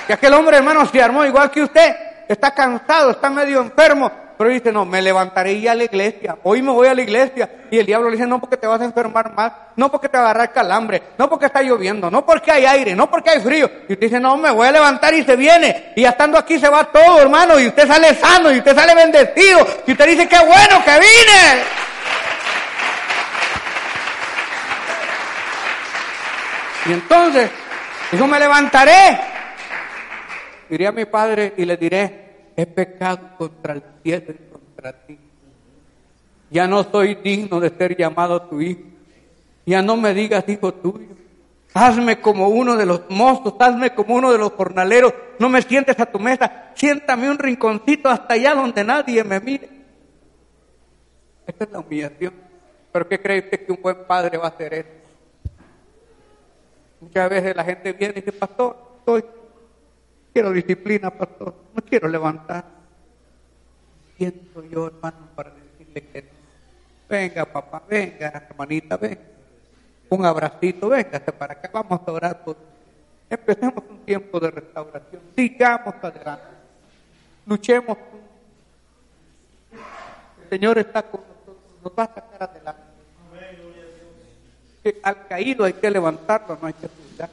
Y 0.09 0.13
aquel 0.13 0.35
hombre, 0.35 0.59
hermano, 0.59 0.87
se 0.87 1.03
armó 1.03 1.25
igual 1.25 1.51
que 1.51 1.63
usted, 1.63 1.97
está 2.29 2.53
cansado, 2.53 3.11
está 3.11 3.29
medio 3.29 3.61
enfermo, 3.61 4.26
pero 4.37 4.51
dice, 4.51 4.71
no, 4.71 4.85
me 4.85 5.01
levantaré 5.01 5.55
y 5.55 5.67
a 5.67 5.75
la 5.75 5.85
iglesia. 5.85 6.37
Hoy 6.43 6.61
me 6.61 6.71
voy 6.71 6.89
a 6.89 6.95
la 6.95 7.01
iglesia. 7.01 7.49
Y 7.71 7.79
el 7.79 7.87
diablo 7.87 8.11
le 8.11 8.17
dice, 8.17 8.29
no 8.29 8.39
porque 8.39 8.59
te 8.59 8.67
vas 8.67 8.81
a 8.81 8.85
enfermar 8.85 9.33
más, 9.33 9.53
no 9.77 9.91
porque 9.91 10.09
te 10.09 10.19
va 10.19 10.25
agarrar 10.25 10.53
calambre, 10.53 11.03
no 11.17 11.29
porque 11.29 11.47
está 11.47 11.63
lloviendo, 11.63 12.11
no 12.11 12.27
porque 12.27 12.53
hay 12.53 12.67
aire, 12.67 12.95
no 12.95 13.11
porque 13.11 13.31
hay 13.31 13.41
frío. 13.41 13.71
Y 13.89 13.95
usted 13.95 14.07
dice, 14.07 14.21
no, 14.21 14.37
me 14.37 14.51
voy 14.51 14.69
a 14.69 14.73
levantar 14.73 15.15
y 15.15 15.25
se 15.25 15.37
viene. 15.37 15.93
Y 15.97 16.05
estando 16.05 16.37
aquí 16.37 16.59
se 16.59 16.69
va 16.69 16.85
todo, 16.85 17.21
hermano. 17.21 17.59
Y 17.59 17.69
usted 17.69 17.87
sale 17.87 18.15
sano 18.15 18.53
y 18.53 18.59
usted 18.59 18.75
sale 18.75 18.95
bendecido. 18.95 19.67
Y 19.87 19.93
usted 19.93 20.07
dice, 20.07 20.29
qué 20.29 20.39
bueno 20.39 20.85
que 20.85 20.93
vine. 20.93 21.63
Y 26.87 26.93
entonces, 26.93 27.51
yo 28.13 28.27
me 28.27 28.39
levantaré. 28.39 29.19
Iré 30.69 30.87
a 30.87 30.93
mi 30.93 31.05
padre 31.05 31.55
y 31.57 31.65
le 31.65 31.77
diré, 31.77 32.26
he 32.57 32.67
pecado 32.67 33.31
contra 33.37 33.75
el 33.75 33.83
cielo 34.03 34.27
y 34.33 34.51
contra 34.51 34.93
ti. 35.07 35.19
Ya 36.51 36.67
no 36.67 36.85
soy 36.85 37.17
digno 37.17 37.61
de 37.61 37.71
ser 37.71 37.97
llamado 37.97 38.43
tu 38.43 38.61
hijo. 38.61 38.83
Ya 39.67 39.83
no 39.83 39.97
me 39.97 40.15
digas 40.15 40.49
hijo 40.49 40.73
tuyo. 40.73 41.15
Hazme 41.75 42.21
como 42.21 42.49
uno 42.49 42.77
de 42.77 42.87
los 42.87 43.03
mozos, 43.11 43.55
hazme 43.59 43.95
como 43.95 44.15
uno 44.15 44.33
de 44.33 44.39
los 44.39 44.53
jornaleros. 44.53 45.13
No 45.39 45.49
me 45.49 45.61
sientes 45.61 45.99
a 46.01 46.07
tu 46.07 46.19
mesa, 46.19 46.71
siéntame 46.75 47.29
un 47.29 47.39
rinconcito 47.39 48.09
hasta 48.09 48.35
allá 48.35 48.55
donde 48.55 48.83
nadie 48.83 49.23
me 49.25 49.41
mire. 49.41 49.69
Esta 51.47 51.65
es 51.65 51.71
la 51.71 51.81
humillación. 51.81 52.33
¿Pero 52.93 53.09
qué 53.09 53.21
cree 53.21 53.41
usted 53.41 53.67
que 53.67 53.73
un 53.73 53.83
buen 53.83 54.07
padre 54.07 54.39
va 54.39 54.47
a 54.47 54.49
hacer 54.49 54.73
eso? 54.73 54.89
Muchas 57.01 57.29
veces 57.29 57.55
la 57.55 57.65
gente 57.65 57.93
viene 57.93 58.15
y 58.17 58.21
dice, 58.21 58.33
pastor, 58.33 58.77
estoy, 59.01 59.25
quiero 60.37 60.53
disciplina, 60.53 61.11
pastor, 61.11 61.55
no 61.75 61.83
quiero 61.83 62.09
levantar. 62.09 62.63
Siento 64.19 64.63
yo, 64.65 64.89
hermano, 64.89 65.29
para 65.35 65.51
decirle 65.51 66.03
que 66.13 66.23
no. 66.25 66.29
Venga, 67.09 67.47
papá, 67.47 67.83
venga, 67.89 68.29
hermanita, 68.29 68.99
venga. 68.99 69.23
Un 70.11 70.27
abracito, 70.27 70.91
véngase 70.91 71.33
para 71.33 71.55
acá, 71.55 71.71
vamos 71.73 72.07
a 72.07 72.13
orar 72.13 72.45
por 72.45 72.55
Empecemos 73.31 73.83
un 73.89 74.01
tiempo 74.01 74.39
de 74.39 74.51
restauración. 74.51 75.23
Sigamos 75.35 75.95
adelante. 76.03 76.45
Luchemos. 77.47 77.97
El 80.43 80.51
Señor 80.51 80.77
está 80.77 81.03
con 81.03 81.23
nosotros, 81.23 81.57
nos 81.83 81.93
va 81.99 82.03
a 82.03 82.15
sacar 82.15 82.43
adelante. 82.43 82.83
Al 85.03 85.27
caído 85.29 85.65
hay 85.65 85.73
que 85.73 85.91
levantarlo, 85.91 86.59
no 86.61 86.67
hay 86.67 86.75
que 86.75 86.89
cuidar. 86.89 87.31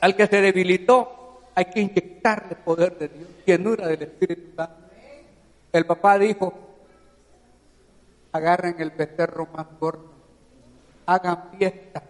Al 0.00 0.16
que 0.16 0.26
se 0.26 0.40
debilitó, 0.40 1.17
hay 1.58 1.64
que 1.64 1.80
inyectarle 1.80 2.54
poder 2.54 2.96
de 2.98 3.08
Dios, 3.08 3.28
llenura 3.44 3.88
del 3.88 4.02
Espíritu 4.02 4.54
Santo. 4.54 4.76
El 5.72 5.86
papá 5.86 6.16
dijo, 6.16 6.54
agarren 8.30 8.76
el 8.78 8.92
becerro 8.92 9.48
más 9.52 9.66
gordo, 9.80 10.08
hagan 11.04 11.50
fiesta, 11.58 12.00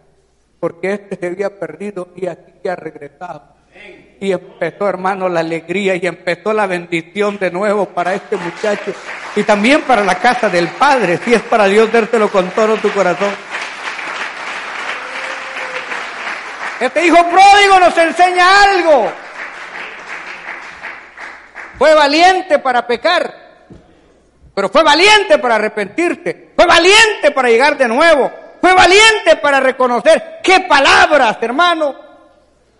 porque 0.61 0.93
este 0.93 1.17
se 1.17 1.27
había 1.29 1.59
perdido 1.59 2.09
y 2.15 2.27
aquí 2.27 2.69
ha 2.69 2.77
regresado. 2.77 3.43
Y 4.21 4.33
empezó, 4.33 4.87
hermano, 4.87 5.31
la 5.31 5.41
alegría 5.41 5.95
y 5.95 6.07
empezó 6.07 6.53
la 6.53 6.67
bendición 6.67 7.39
de 7.39 7.51
nuevo 7.51 7.87
para 7.87 8.13
este 8.13 8.37
muchacho 8.37 8.93
y 9.35 9.45
también 9.45 9.81
para 9.81 10.05
la 10.05 10.17
casa 10.17 10.51
del 10.51 10.69
Padre, 10.69 11.17
si 11.25 11.33
es 11.33 11.41
para 11.41 11.65
Dios 11.65 11.91
dártelo 11.91 12.31
con 12.31 12.51
todo 12.51 12.77
tu 12.77 12.91
corazón. 12.91 13.31
Este 16.81 17.07
hijo 17.07 17.17
pródigo 17.17 17.81
nos 17.81 17.97
enseña 17.97 18.63
algo. 18.65 19.28
Fue 21.79 21.95
valiente 21.95 22.59
para 22.59 22.85
pecar, 22.85 23.33
pero 24.53 24.69
fue 24.69 24.83
valiente 24.83 25.39
para 25.39 25.55
arrepentirse, 25.55 26.51
fue 26.57 26.67
valiente 26.67 27.31
para 27.33 27.49
llegar 27.49 27.79
de 27.79 27.87
nuevo, 27.87 28.31
fue 28.61 28.75
valiente 28.75 29.37
para 29.41 29.61
reconocer 29.61 30.41
qué 30.43 30.67
palabras, 30.69 31.39
hermano. 31.41 31.95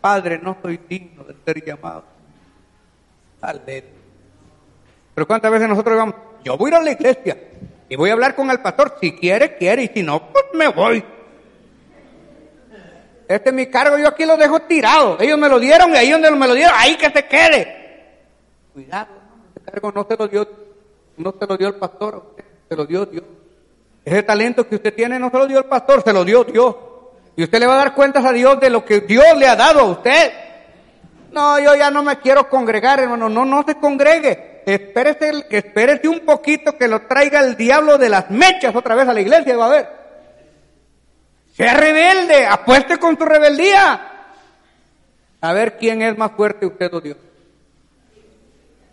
Padre, 0.01 0.41
no 0.43 0.57
soy 0.61 0.81
digno 0.89 1.23
de 1.23 1.37
ser 1.45 1.65
llamado. 1.65 2.05
Aleluya. 3.41 3.85
Pero 5.15 5.27
cuántas 5.29 5.53
veces 5.53 5.69
nosotros 5.69 5.97
vamos, 5.97 6.15
yo 6.43 6.57
voy 6.57 6.73
a 6.73 6.75
ir 6.75 6.81
a 6.81 6.83
la 6.83 6.91
iglesia 6.91 7.37
y 7.89 7.95
voy 7.95 8.11
a 8.11 8.15
hablar 8.15 8.35
con 8.35 8.51
el 8.51 8.61
pastor, 8.61 8.97
si 9.01 9.13
quiere, 9.13 9.57
quiere, 9.57 9.85
y 9.85 9.89
si 9.89 10.03
no, 10.03 10.33
pues 10.33 10.45
me 10.55 10.69
voy. 10.69 11.05
Este 13.29 13.51
es 13.51 13.55
mi 13.55 13.67
cargo, 13.67 13.97
yo 13.99 14.09
aquí 14.09 14.25
lo 14.25 14.37
dejo 14.37 14.61
tirado. 14.61 15.19
Ellos 15.21 15.39
me 15.39 15.49
lo 15.49 15.61
dieron 15.61 15.93
y 15.93 15.97
ahí 15.97 16.11
donde 16.11 16.31
me 16.33 16.49
lo 16.49 16.55
dieron, 16.55 16.75
ahí 16.77 16.97
que 16.97 17.11
se 17.11 17.27
quede. 17.27 17.78
Cuidado, 18.79 19.09
este 19.57 19.73
cargo 19.73 19.91
no 19.91 20.07
se 20.09 20.17
lo 20.17 20.29
dio, 20.29 20.49
no 21.17 21.35
se 21.37 21.47
lo 21.49 21.57
dio 21.57 21.67
el 21.67 21.75
pastor, 21.75 22.37
se 22.69 22.77
lo 22.77 22.87
dio 22.87 23.07
Dios. 23.07 23.25
Ese 24.05 24.23
talento 24.23 24.69
que 24.69 24.77
usted 24.77 24.95
tiene 24.95 25.19
no 25.19 25.31
se 25.31 25.37
lo 25.37 25.49
dio 25.49 25.59
el 25.59 25.65
pastor, 25.65 26.05
se 26.05 26.13
lo 26.13 26.25
dio 26.25 26.45
Dios. 26.45 26.77
Y 27.35 27.43
usted 27.43 27.59
le 27.59 27.67
va 27.67 27.75
a 27.75 27.79
dar 27.79 27.95
cuentas 27.97 28.25
a 28.25 28.33
Dios 28.33 28.61
de 28.61 28.71
lo 28.71 28.85
que 28.85 29.01
Dios 29.01 29.37
le 29.37 29.49
ha 29.49 29.57
dado 29.57 29.81
a 29.81 29.85
usted. 29.87 30.33
No, 31.33 31.59
yo 31.59 31.75
ya 31.75 31.91
no 31.91 32.05
me 32.05 32.21
quiero 32.21 32.49
congregar, 32.49 33.01
hermano. 33.01 33.29
No, 33.29 33.45
no 33.45 33.65
se 33.65 33.75
congregue. 33.79 34.63
Espérese, 34.65 35.45
espérese 35.51 36.07
un 36.07 36.21
poquito 36.21 36.79
que 36.79 36.87
lo 36.87 37.03
traiga 37.03 37.41
el 37.41 37.57
diablo 37.57 37.99
de 37.99 38.11
las 38.11 38.31
mechas 38.31 38.77
otra 38.77 38.95
vez 38.95 39.09
a 39.09 39.13
la 39.13 39.21
iglesia 39.21 39.57
va 39.57 39.67
a 39.67 39.71
ver. 39.71 39.89
Sea 41.57 41.75
rebelde, 41.75 42.47
apueste 42.47 42.97
con 42.99 43.17
tu 43.17 43.25
rebeldía. 43.25 44.29
A 45.41 45.53
ver 45.53 45.77
quién 45.79 46.01
es 46.01 46.17
más 46.17 46.31
fuerte, 46.31 46.65
usted 46.65 46.95
o 46.95 47.01
Dios. 47.01 47.17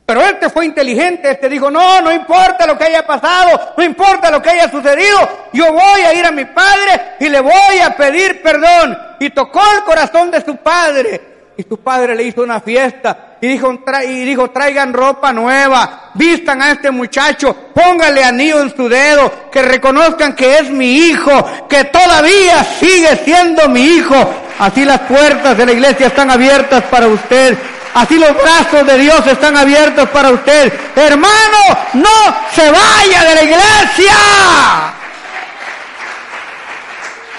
Pero 0.06 0.22
este 0.22 0.50
fue 0.52 0.66
inteligente, 0.66 1.32
este 1.32 1.50
dijo, 1.50 1.72
no, 1.72 2.00
no 2.02 2.12
importa 2.12 2.68
lo 2.68 2.78
que 2.78 2.84
haya 2.84 3.06
pasado, 3.08 3.74
no 3.76 3.84
importa 3.84 4.30
lo 4.30 4.40
que 4.40 4.52
haya 4.52 4.70
sucedido, 4.70 5.18
yo 5.52 5.74
voy 5.74 6.02
a 6.02 6.14
ir 6.14 6.26
a 6.26 6.32
mi 6.32 6.46
padre 6.46 7.16
y 7.20 7.28
le 7.28 7.40
voy 7.40 7.80
a 7.84 7.96
pedir 7.96 8.42
perdón. 8.44 8.98
Y 9.20 9.32
tocó 9.32 9.62
el 9.76 9.84
corazón 9.84 10.30
de 10.30 10.44
su 10.44 10.58
padre. 10.58 11.34
Y 11.58 11.64
su 11.64 11.78
padre 11.78 12.16
le 12.16 12.24
hizo 12.24 12.44
una 12.44 12.60
fiesta 12.60 13.38
y 13.40 13.48
dijo, 13.48 13.72
y 14.08 14.26
dijo, 14.26 14.50
traigan 14.50 14.92
ropa 14.92 15.32
nueva, 15.32 16.12
vistan 16.16 16.62
a 16.62 16.72
este 16.72 16.92
muchacho, 16.92 17.56
póngale 17.74 18.24
anillo 18.24 18.62
en 18.62 18.76
su 18.76 18.90
dedo, 18.90 19.50
que 19.52 19.62
reconozcan 19.62 20.36
que 20.36 20.58
es 20.58 20.70
mi 20.70 20.98
hijo, 20.98 21.68
que 21.70 21.86
todavía 21.86 22.64
sigue 22.80 23.16
siendo 23.24 23.70
mi 23.70 23.82
hijo. 23.82 24.16
Así 24.60 24.84
las 24.84 25.00
puertas 25.02 25.58
de 25.58 25.66
la 25.66 25.72
iglesia 25.74 26.08
están 26.08 26.32
abiertas 26.32 26.84
para 26.84 27.08
usted. 27.08 27.58
Así 27.96 28.20
los 28.20 28.34
brazos 28.34 28.86
de 28.86 28.98
Dios 28.98 29.26
están 29.26 29.56
abiertos 29.56 30.10
para 30.10 30.30
usted. 30.32 30.74
Hermano, 30.98 31.58
no 31.94 32.36
se 32.52 32.70
vaya 32.70 33.24
de 33.24 33.36
la 33.36 33.42
iglesia. 33.42 34.14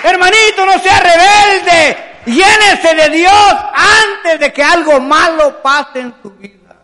Hermanito, 0.02 0.64
no 0.64 0.78
sea 0.78 0.98
rebelde. 0.98 1.96
Llénese 2.24 2.94
de 2.94 3.08
Dios 3.18 3.54
antes 3.74 4.40
de 4.40 4.50
que 4.50 4.62
algo 4.62 4.98
malo 4.98 5.60
pase 5.60 6.00
en 6.00 6.14
su 6.22 6.30
vida. 6.30 6.74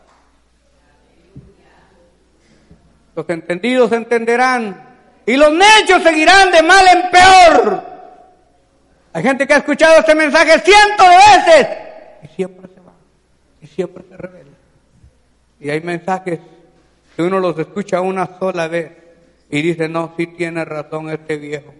Los 3.14 3.26
entendidos 3.30 3.90
entenderán 3.92 4.98
y 5.24 5.35
los 5.35 5.50
necios 5.50 6.02
seguirán 6.02 6.50
de 6.50 6.62
mal 6.62 6.87
en 6.88 7.11
peor. 7.11 7.85
Hay 9.14 9.22
gente 9.22 9.46
que 9.46 9.54
ha 9.54 9.58
escuchado 9.58 9.98
este 9.98 10.14
mensaje 10.14 10.61
cientos 10.61 11.08
de 11.08 11.16
veces 11.16 11.68
y 12.22 12.37
siempre 12.37 12.68
se 12.74 12.81
siempre 13.72 14.04
se 14.08 14.16
revela. 14.16 14.50
Y 15.61 15.70
hay 15.70 15.80
mensajes 15.80 16.40
que 17.16 17.22
uno 17.22 17.40
los 17.40 17.58
escucha 17.58 18.00
una 18.00 18.38
sola 18.38 18.68
vez 18.68 18.92
y 19.50 19.62
dice, 19.62 19.88
no, 19.88 20.14
sí 20.16 20.26
tiene 20.26 20.64
razón 20.64 21.11
este 21.11 21.37
viejo. 21.37 21.74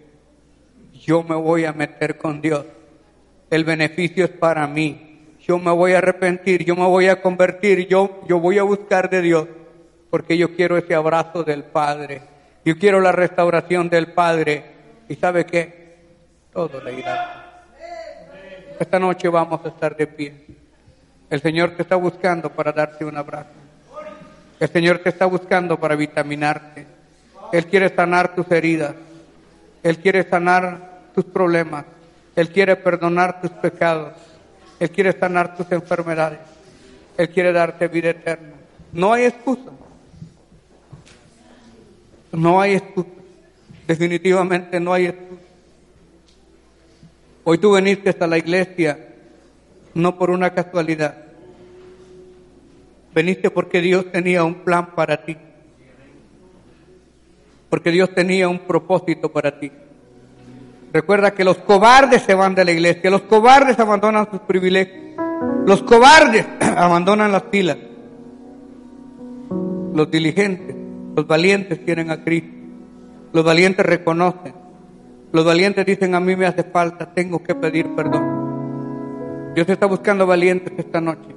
Yo 0.93 1.23
me 1.23 1.35
voy 1.35 1.65
a 1.65 1.73
meter 1.73 2.17
con 2.17 2.41
Dios 2.41 2.65
el 3.53 3.63
beneficio 3.65 4.25
es 4.25 4.31
para 4.31 4.67
mí. 4.67 5.35
Yo 5.39 5.59
me 5.59 5.69
voy 5.69 5.93
a 5.93 5.99
arrepentir, 5.99 6.65
yo 6.65 6.75
me 6.75 6.87
voy 6.87 7.07
a 7.07 7.21
convertir, 7.21 7.87
yo, 7.87 8.21
yo 8.27 8.39
voy 8.39 8.57
a 8.57 8.63
buscar 8.63 9.11
de 9.11 9.21
Dios, 9.21 9.47
porque 10.09 10.37
yo 10.37 10.55
quiero 10.55 10.75
ese 10.75 10.95
abrazo 10.95 11.43
del 11.43 11.63
Padre. 11.63 12.23
Yo 12.65 12.77
quiero 12.79 12.99
la 12.99 13.11
restauración 13.11 13.89
del 13.89 14.13
Padre. 14.13 14.63
¿Y 15.07 15.15
sabe 15.15 15.45
qué? 15.45 15.97
Todo 16.51 16.81
le 16.81 16.99
irá. 16.99 17.65
Esta 18.79 18.97
noche 18.97 19.27
vamos 19.27 19.63
a 19.63 19.67
estar 19.67 19.95
de 19.95 20.07
pie. 20.07 20.33
El 21.33 21.41
Señor 21.41 21.71
te 21.71 21.81
está 21.81 21.95
buscando 21.95 22.51
para 22.51 22.71
darte 22.71 23.03
un 23.03 23.17
abrazo. 23.17 23.49
El 24.59 24.69
Señor 24.69 24.99
te 24.99 25.09
está 25.09 25.25
buscando 25.25 25.79
para 25.79 25.95
vitaminarte. 25.95 26.85
Él 27.51 27.65
quiere 27.65 27.89
sanar 27.89 28.35
tus 28.35 28.51
heridas. 28.51 28.93
Él 29.81 29.97
quiere 29.97 30.29
sanar 30.29 30.99
tus 31.15 31.25
problemas. 31.25 31.85
Él 32.35 32.49
quiere 32.49 32.75
perdonar 32.75 33.41
tus 33.41 33.49
pecados. 33.49 34.13
Él 34.79 34.91
quiere 34.91 35.11
sanar 35.11 35.57
tus 35.57 35.71
enfermedades. 35.71 36.37
Él 37.17 37.27
quiere 37.29 37.51
darte 37.51 37.87
vida 37.87 38.11
eterna. 38.11 38.53
No 38.91 39.11
hay 39.11 39.23
excusa. 39.23 39.71
No 42.31 42.61
hay 42.61 42.75
excusa. 42.75 43.09
Definitivamente 43.87 44.79
no 44.79 44.93
hay 44.93 45.07
excusa. 45.07 45.41
Hoy 47.43 47.57
tú 47.57 47.71
veniste 47.71 48.11
hasta 48.11 48.27
la 48.27 48.37
iglesia 48.37 49.12
no 49.93 50.17
por 50.17 50.29
una 50.29 50.53
casualidad. 50.53 51.17
Veniste 53.13 53.51
porque 53.51 53.81
Dios 53.81 54.11
tenía 54.11 54.43
un 54.43 54.55
plan 54.55 54.95
para 54.95 55.23
ti. 55.23 55.37
Porque 57.69 57.91
Dios 57.91 58.13
tenía 58.13 58.49
un 58.49 58.59
propósito 58.59 59.31
para 59.31 59.59
ti. 59.59 59.71
Recuerda 60.91 61.31
que 61.31 61.43
los 61.43 61.57
cobardes 61.57 62.21
se 62.21 62.35
van 62.35 62.53
de 62.53 62.65
la 62.65 62.71
iglesia, 62.71 63.09
los 63.09 63.23
cobardes 63.23 63.79
abandonan 63.79 64.29
sus 64.29 64.41
privilegios, 64.41 65.15
los 65.65 65.81
cobardes 65.81 66.45
abandonan 66.77 67.31
las 67.31 67.43
pilas, 67.43 67.77
los 69.93 70.11
diligentes, 70.11 70.75
los 71.15 71.25
valientes 71.25 71.83
tienen 71.83 72.11
a 72.11 72.23
Cristo, 72.23 72.55
los 73.31 73.43
valientes 73.43 73.83
reconocen, 73.83 74.53
los 75.31 75.43
valientes 75.43 75.83
dicen 75.83 76.13
a 76.13 76.19
mí 76.19 76.35
me 76.35 76.45
hace 76.45 76.63
falta, 76.63 77.11
tengo 77.11 77.41
que 77.41 77.55
pedir 77.55 77.95
perdón. 77.95 78.32
Dios 79.53 79.69
está 79.69 79.85
buscando 79.85 80.25
valientes 80.25 80.73
esta 80.77 80.99
noche. 80.99 81.35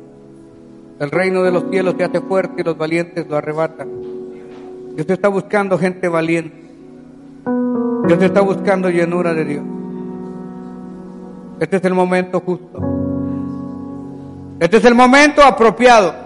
El 0.98 1.10
reino 1.10 1.42
de 1.42 1.50
los 1.50 1.64
cielos 1.70 1.94
se 1.98 2.04
hace 2.04 2.20
fuerte 2.20 2.62
y 2.62 2.64
los 2.64 2.78
valientes 2.78 3.26
lo 3.28 3.36
arrebatan. 3.36 3.88
Dios 4.94 5.08
está 5.08 5.28
buscando 5.28 5.78
gente 5.78 6.08
valiente. 6.08 6.56
Dios 8.06 8.22
está 8.22 8.40
buscando 8.40 8.88
llenura 8.88 9.34
de 9.34 9.44
Dios. 9.44 9.64
Este 11.60 11.76
es 11.76 11.84
el 11.84 11.94
momento 11.94 12.40
justo. 12.40 12.80
Este 14.58 14.78
es 14.78 14.84
el 14.86 14.94
momento 14.94 15.42
apropiado. 15.42 16.25